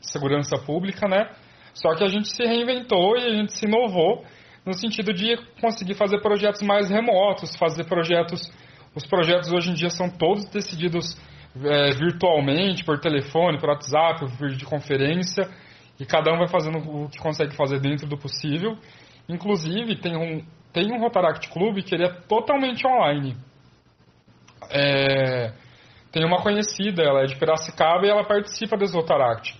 segurança 0.00 0.58
pública, 0.58 1.08
né? 1.08 1.30
Só 1.72 1.94
que 1.94 2.04
a 2.04 2.08
gente 2.08 2.28
se 2.28 2.44
reinventou 2.44 3.16
e 3.16 3.24
a 3.24 3.34
gente 3.36 3.52
se 3.54 3.64
inovou 3.64 4.24
no 4.66 4.74
sentido 4.74 5.14
de 5.14 5.38
conseguir 5.60 5.94
fazer 5.94 6.20
projetos 6.20 6.60
mais 6.60 6.90
remotos, 6.90 7.56
fazer 7.56 7.84
projetos 7.84 8.52
os 8.94 9.06
projetos 9.06 9.52
hoje 9.52 9.70
em 9.70 9.74
dia 9.74 9.88
são 9.88 10.10
todos 10.10 10.44
decididos 10.50 11.16
é, 11.64 11.92
virtualmente, 11.92 12.84
por 12.84 12.98
telefone, 12.98 13.58
por 13.58 13.68
WhatsApp, 13.68 14.18
por 14.18 14.48
videoconferência, 14.48 15.48
e 15.98 16.04
cada 16.04 16.32
um 16.32 16.38
vai 16.38 16.48
fazendo 16.48 16.78
o 16.78 17.08
que 17.08 17.18
consegue 17.18 17.54
fazer 17.54 17.78
dentro 17.78 18.08
do 18.08 18.18
possível. 18.18 18.76
Inclusive, 19.28 19.94
tem 20.00 20.16
um, 20.16 20.44
tem 20.72 20.92
um 20.92 21.00
Rotaract 21.00 21.48
Club 21.50 21.82
que 21.82 21.94
ele 21.94 22.04
é 22.04 22.12
totalmente 22.28 22.86
online. 22.86 23.36
É, 24.70 25.52
tem 26.12 26.24
uma 26.24 26.42
conhecida, 26.42 27.02
ela 27.02 27.22
é 27.22 27.26
de 27.26 27.36
Piracicaba 27.36 28.06
e 28.06 28.10
ela 28.10 28.24
participa 28.24 28.76
desse 28.76 28.94
Rotaract. 28.94 29.58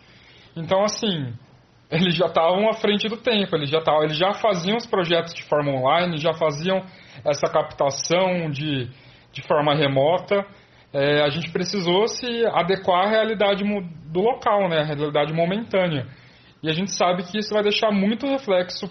Então, 0.57 0.83
assim, 0.85 1.33
eles 1.91 2.15
já 2.15 2.27
estavam 2.27 2.69
à 2.69 2.75
frente 2.75 3.09
do 3.09 3.17
tempo, 3.17 3.57
eles 3.57 3.71
já, 3.71 3.81
tavam, 3.81 4.05
eles 4.05 4.17
já 4.17 4.33
faziam 4.35 4.77
os 4.77 4.87
projetos 4.87 5.35
de 5.35 5.43
forma 5.45 5.73
online, 5.73 6.19
já 6.19 6.33
faziam 6.33 6.85
essa 7.25 7.51
captação 7.51 8.51
de 8.51 8.89
de 9.33 9.43
forma 9.43 9.75
remota, 9.75 10.45
é, 10.93 11.23
a 11.23 11.29
gente 11.29 11.51
precisou 11.51 12.09
se 12.09 12.45
adequar 12.47 13.07
à 13.07 13.11
realidade 13.11 13.63
do 14.07 14.21
local, 14.21 14.69
né, 14.69 14.81
à 14.81 14.85
realidade 14.85 15.33
momentânea. 15.33 16.07
E 16.63 16.69
a 16.69 16.73
gente 16.73 16.91
sabe 16.91 17.23
que 17.23 17.39
isso 17.39 17.55
vai 17.55 17.63
deixar 17.63 17.91
muito 17.91 18.27
reflexo 18.27 18.91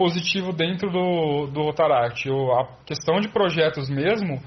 positivo 0.00 0.50
dentro 0.50 0.90
do, 0.90 1.46
do 1.48 1.60
Rotaract. 1.60 2.26
A 2.30 2.66
questão 2.86 3.20
de 3.20 3.28
projetos 3.28 3.90
mesmo, 3.90 4.40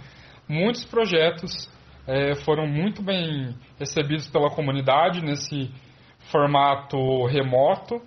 muitos 0.50 0.84
projetos 0.84 1.70
é, 2.08 2.34
foram 2.38 2.66
muito 2.66 3.04
bem 3.04 3.56
recebidos 3.78 4.28
pela 4.28 4.50
comunidade 4.50 5.24
nesse 5.24 5.70
formato 6.32 6.98
remoto 7.28 8.02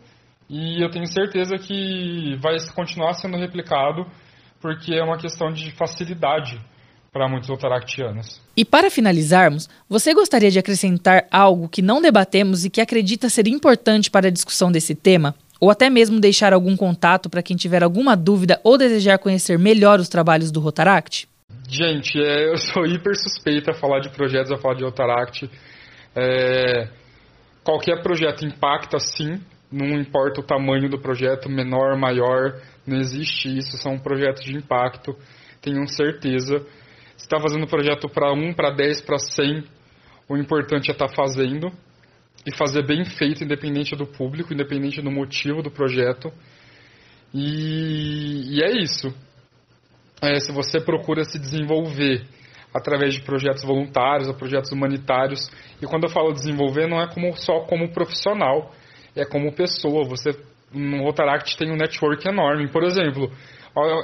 e 0.51 0.83
eu 0.83 0.91
tenho 0.91 1.07
certeza 1.07 1.57
que 1.57 2.37
vai 2.43 2.57
continuar 2.75 3.15
sendo 3.15 3.37
replicado 3.37 4.05
porque 4.61 4.97
é 4.97 5.05
uma 5.05 5.17
questão 5.17 5.53
de 5.53 5.71
facilidade 5.71 6.61
para 7.13 7.29
muitos 7.29 7.49
otaractianos. 7.49 8.41
E 8.57 8.65
para 8.65 8.91
finalizarmos, 8.91 9.69
você 9.89 10.13
gostaria 10.13 10.51
de 10.51 10.59
acrescentar 10.59 11.27
algo 11.31 11.69
que 11.69 11.81
não 11.81 12.03
debatemos 12.03 12.65
e 12.65 12.71
que 12.71 12.81
acredita 12.81 13.29
ser 13.29 13.47
importante 13.47 14.11
para 14.11 14.27
a 14.27 14.33
discussão 14.33 14.73
desse 14.73 14.97
tema? 14.97 15.33
Ou 15.61 15.71
até 15.71 15.89
mesmo 15.89 16.21
deixar 16.21 16.53
algum 16.53 16.77
contato 16.77 17.31
para 17.31 17.43
quem 17.43 17.57
tiver 17.57 17.83
alguma 17.83 18.17
dúvida 18.17 18.61
ou 18.63 18.77
desejar 18.77 19.19
conhecer 19.19 19.59
melhor 19.59 19.99
os 19.99 20.09
trabalhos 20.09 20.51
do 20.51 20.61
Rotaract? 20.61 21.29
Gente, 21.69 22.21
é, 22.21 22.51
eu 22.53 22.57
sou 22.59 22.87
hiper 22.87 23.15
suspeita 23.17 23.73
a 23.73 23.75
falar 23.75 24.01
de 24.01 24.11
projetos, 24.11 24.53
a 24.53 24.57
falar 24.57 24.75
de 24.75 24.85
Rotaract. 24.85 25.51
É, 26.15 26.89
qualquer 27.65 28.03
projeto 28.03 28.45
impacta 28.45 28.99
sim, 28.99 29.41
não 29.71 29.99
importa 29.99 30.41
o 30.41 30.45
tamanho 30.45 30.89
do 30.89 30.99
projeto, 30.99 31.49
menor, 31.49 31.97
maior, 31.99 32.61
não 32.87 32.99
existe 32.99 33.49
isso, 33.49 33.77
são 33.79 33.99
projetos 33.99 34.45
de 34.45 34.57
impacto, 34.57 35.17
tenham 35.61 35.87
certeza. 35.87 36.61
Se 37.17 37.25
está 37.25 37.41
fazendo 37.41 37.67
projeto 37.67 38.09
para 38.09 38.33
1, 38.33 38.55
para 38.55 38.71
10, 38.71 39.01
para 39.03 39.19
100, 39.19 39.65
o 40.29 40.37
importante 40.37 40.91
é 40.91 40.93
estar 40.93 41.09
tá 41.09 41.15
fazendo 41.15 41.73
e 42.47 42.57
fazer 42.57 42.87
bem 42.87 43.05
feito, 43.05 43.43
independente 43.43 43.97
do 43.97 44.07
público, 44.07 44.55
independente 44.55 45.03
do 45.03 45.11
motivo 45.11 45.63
do 45.63 45.71
projeto. 45.71 46.33
E, 47.35 48.57
e 48.57 48.63
é 48.63 48.71
isso. 48.81 49.13
É, 50.23 50.39
se 50.39 50.53
você 50.53 50.81
procura 50.81 51.25
se 51.25 51.39
desenvolver 51.39 52.25
através 52.73 53.15
de 53.15 53.23
projetos 53.23 53.65
voluntários 53.65 54.29
ou 54.29 54.35
projetos 54.35 54.71
humanitários, 54.71 55.51
e 55.83 55.87
quando 55.87 56.05
eu 56.05 56.11
falo 56.11 56.33
desenvolver, 56.33 56.87
não 56.87 57.01
é 57.01 57.09
como, 57.13 57.37
só 57.37 57.61
como 57.61 57.91
profissional, 57.91 58.73
é 59.17 59.25
como 59.25 59.53
pessoa. 59.53 60.05
Você 60.05 60.31
no 60.73 61.03
Rotaract 61.03 61.57
tem 61.57 61.71
um 61.71 61.77
network 61.77 62.29
enorme. 62.29 62.71
Por 62.71 62.85
exemplo, 62.85 63.31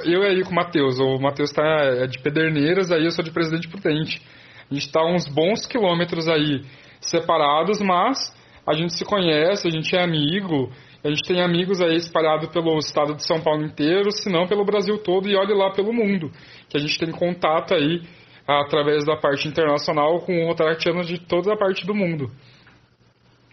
eu 0.03 0.21
aí 0.23 0.43
com 0.43 0.51
o 0.51 0.55
Matheus, 0.55 0.99
o 0.99 1.17
Matheus 1.17 1.49
está 1.49 1.63
é 1.63 2.07
de 2.07 2.19
Pederneiras, 2.19 2.91
aí 2.91 3.05
eu 3.05 3.11
sou 3.11 3.23
de 3.23 3.31
Presidente 3.31 3.69
Prudente. 3.69 4.21
A 4.69 4.73
gente 4.73 4.85
está 4.85 5.03
uns 5.05 5.27
bons 5.27 5.65
quilômetros 5.65 6.27
aí 6.27 6.61
separados, 7.09 7.79
mas 7.81 8.33
a 8.65 8.73
gente 8.73 8.93
se 8.93 9.03
conhece, 9.05 9.67
a 9.67 9.71
gente 9.71 9.95
é 9.95 10.03
amigo, 10.03 10.71
a 11.03 11.09
gente 11.09 11.23
tem 11.23 11.41
amigos 11.41 11.81
aí 11.81 11.95
espalhados 11.95 12.49
pelo 12.49 12.77
estado 12.77 13.15
de 13.15 13.25
São 13.25 13.41
Paulo 13.41 13.63
inteiro, 13.65 14.11
se 14.11 14.29
não 14.29 14.47
pelo 14.47 14.63
Brasil 14.63 14.97
todo 14.97 15.27
e 15.27 15.35
olhe 15.35 15.53
lá 15.53 15.71
pelo 15.71 15.91
mundo, 15.91 16.31
que 16.69 16.77
a 16.77 16.79
gente 16.79 16.97
tem 16.97 17.11
contato 17.11 17.73
aí 17.73 18.01
através 18.47 19.05
da 19.05 19.15
parte 19.15 19.47
internacional 19.47 20.19
com 20.21 20.45
rotaractianos 20.45 21.07
de 21.07 21.19
toda 21.19 21.53
a 21.53 21.57
parte 21.57 21.85
do 21.85 21.93
mundo. 21.93 22.31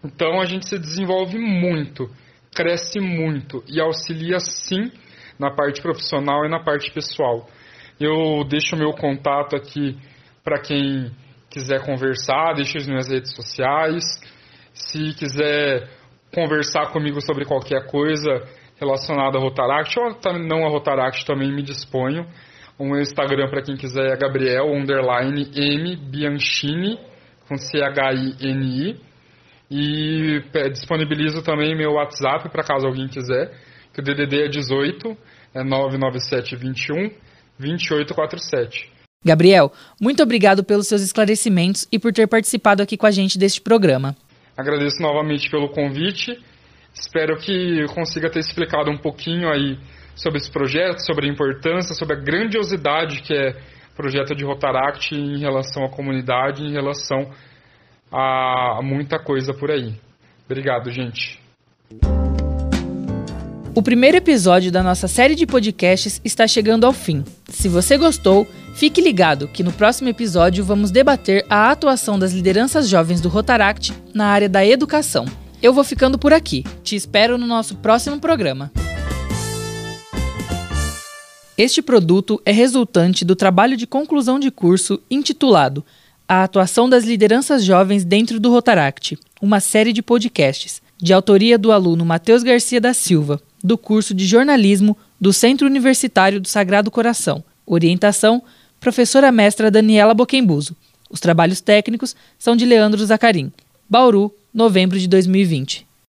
Então 0.04 0.40
a 0.40 0.44
gente 0.44 0.68
se 0.68 0.78
desenvolve 0.78 1.38
muito, 1.38 2.08
cresce 2.54 3.00
muito 3.00 3.62
e 3.68 3.80
auxilia 3.80 4.38
sim 4.40 4.90
na 5.38 5.50
parte 5.50 5.80
profissional 5.82 6.44
e 6.44 6.48
na 6.48 6.60
parte 6.60 6.90
pessoal. 6.92 7.48
Eu 7.98 8.44
deixo 8.44 8.76
meu 8.76 8.92
contato 8.92 9.54
aqui 9.54 9.96
para 10.42 10.60
quem 10.60 11.10
quiser 11.50 11.84
conversar, 11.84 12.54
deixe 12.54 12.78
as 12.78 12.86
minhas 12.86 13.08
redes 13.08 13.34
sociais. 13.34 14.04
Se 14.72 15.12
quiser 15.14 15.88
conversar 16.32 16.92
comigo 16.92 17.20
sobre 17.20 17.44
qualquer 17.44 17.86
coisa 17.86 18.30
relacionada 18.80 19.36
a 19.36 19.40
Rotaract 19.40 19.98
ou 19.98 20.38
não 20.38 20.64
a 20.64 20.70
Rotaract, 20.70 21.26
também 21.26 21.52
me 21.52 21.62
disponho. 21.62 22.26
O 22.78 22.84
meu 22.86 23.00
Instagram, 23.00 23.50
para 23.50 23.62
quem 23.62 23.76
quiser, 23.76 24.14
é 24.14 24.16
Gabriel, 24.16 24.72
underline 24.72 25.50
M 25.54 25.96
Bianchini, 25.96 26.98
com 27.46 27.58
C-H-I-N-I. 27.58 28.96
E 29.70 30.42
disponibilizo 30.70 31.42
também 31.42 31.76
meu 31.76 31.92
WhatsApp, 31.92 32.48
para 32.48 32.64
caso 32.64 32.86
alguém 32.86 33.06
quiser, 33.06 33.52
que 33.92 34.00
o 34.00 34.02
DDD 34.02 34.46
é 34.46 34.48
18, 34.48 35.16
é 35.54 35.62
99721 35.62 37.10
2847. 37.58 38.99
Gabriel, 39.22 39.70
muito 40.00 40.22
obrigado 40.22 40.64
pelos 40.64 40.88
seus 40.88 41.02
esclarecimentos 41.02 41.86
e 41.92 41.98
por 41.98 42.10
ter 42.10 42.26
participado 42.26 42.82
aqui 42.82 42.96
com 42.96 43.06
a 43.06 43.10
gente 43.10 43.38
deste 43.38 43.60
programa. 43.60 44.16
Agradeço 44.56 45.02
novamente 45.02 45.50
pelo 45.50 45.68
convite. 45.68 46.42
Espero 46.94 47.36
que 47.36 47.84
consiga 47.94 48.30
ter 48.30 48.40
explicado 48.40 48.90
um 48.90 48.96
pouquinho 48.96 49.50
aí 49.50 49.78
sobre 50.14 50.38
esse 50.38 50.50
projeto, 50.50 51.04
sobre 51.04 51.28
a 51.28 51.32
importância, 51.32 51.94
sobre 51.94 52.16
a 52.16 52.20
grandiosidade 52.20 53.20
que 53.20 53.34
é 53.34 53.50
o 53.92 53.96
projeto 53.96 54.34
de 54.34 54.42
Rotaract 54.42 55.14
em 55.14 55.38
relação 55.38 55.84
à 55.84 55.90
comunidade, 55.90 56.62
em 56.62 56.72
relação 56.72 57.30
a 58.10 58.80
muita 58.82 59.18
coisa 59.18 59.52
por 59.52 59.70
aí. 59.70 59.94
Obrigado, 60.46 60.90
gente. 60.90 61.38
O 63.72 63.82
primeiro 63.82 64.16
episódio 64.16 64.72
da 64.72 64.82
nossa 64.82 65.06
série 65.06 65.36
de 65.36 65.46
podcasts 65.46 66.20
está 66.24 66.44
chegando 66.48 66.84
ao 66.84 66.92
fim. 66.92 67.22
Se 67.48 67.68
você 67.68 67.96
gostou, 67.96 68.44
fique 68.74 69.00
ligado 69.00 69.46
que 69.46 69.62
no 69.62 69.70
próximo 69.70 70.08
episódio 70.08 70.64
vamos 70.64 70.90
debater 70.90 71.46
a 71.48 71.70
atuação 71.70 72.18
das 72.18 72.32
lideranças 72.32 72.88
jovens 72.88 73.20
do 73.20 73.28
Rotaract 73.28 73.92
na 74.12 74.26
área 74.26 74.48
da 74.48 74.66
educação. 74.66 75.24
Eu 75.62 75.72
vou 75.72 75.84
ficando 75.84 76.18
por 76.18 76.32
aqui. 76.32 76.64
Te 76.82 76.96
espero 76.96 77.38
no 77.38 77.46
nosso 77.46 77.76
próximo 77.76 78.18
programa. 78.18 78.72
Este 81.56 81.80
produto 81.80 82.42
é 82.44 82.50
resultante 82.50 83.24
do 83.24 83.36
trabalho 83.36 83.76
de 83.76 83.86
conclusão 83.86 84.40
de 84.40 84.50
curso 84.50 85.00
intitulado 85.08 85.84
A 86.28 86.42
Atuação 86.42 86.88
das 86.88 87.04
Lideranças 87.04 87.62
Jovens 87.62 88.04
dentro 88.04 88.40
do 88.40 88.50
Rotaract, 88.50 89.16
uma 89.40 89.60
série 89.60 89.92
de 89.92 90.02
podcasts, 90.02 90.82
de 90.98 91.12
autoria 91.12 91.56
do 91.56 91.70
aluno 91.70 92.04
Matheus 92.04 92.42
Garcia 92.42 92.80
da 92.80 92.92
Silva, 92.92 93.40
do 93.62 93.76
curso 93.76 94.14
de 94.14 94.26
jornalismo 94.26 94.96
do 95.20 95.32
Centro 95.32 95.66
Universitário 95.66 96.40
do 96.40 96.48
Sagrado 96.48 96.90
Coração. 96.90 97.44
Orientação: 97.66 98.42
professora 98.78 99.30
mestra 99.30 99.70
Daniela 99.70 100.14
Boquembuso. 100.14 100.76
Os 101.10 101.20
trabalhos 101.20 101.60
técnicos 101.60 102.14
são 102.38 102.54
de 102.54 102.64
Leandro 102.64 103.04
Zacarim. 103.04 103.52
Bauru, 103.88 104.32
novembro 104.54 104.98
de 104.98 105.08
2020. 105.08 105.89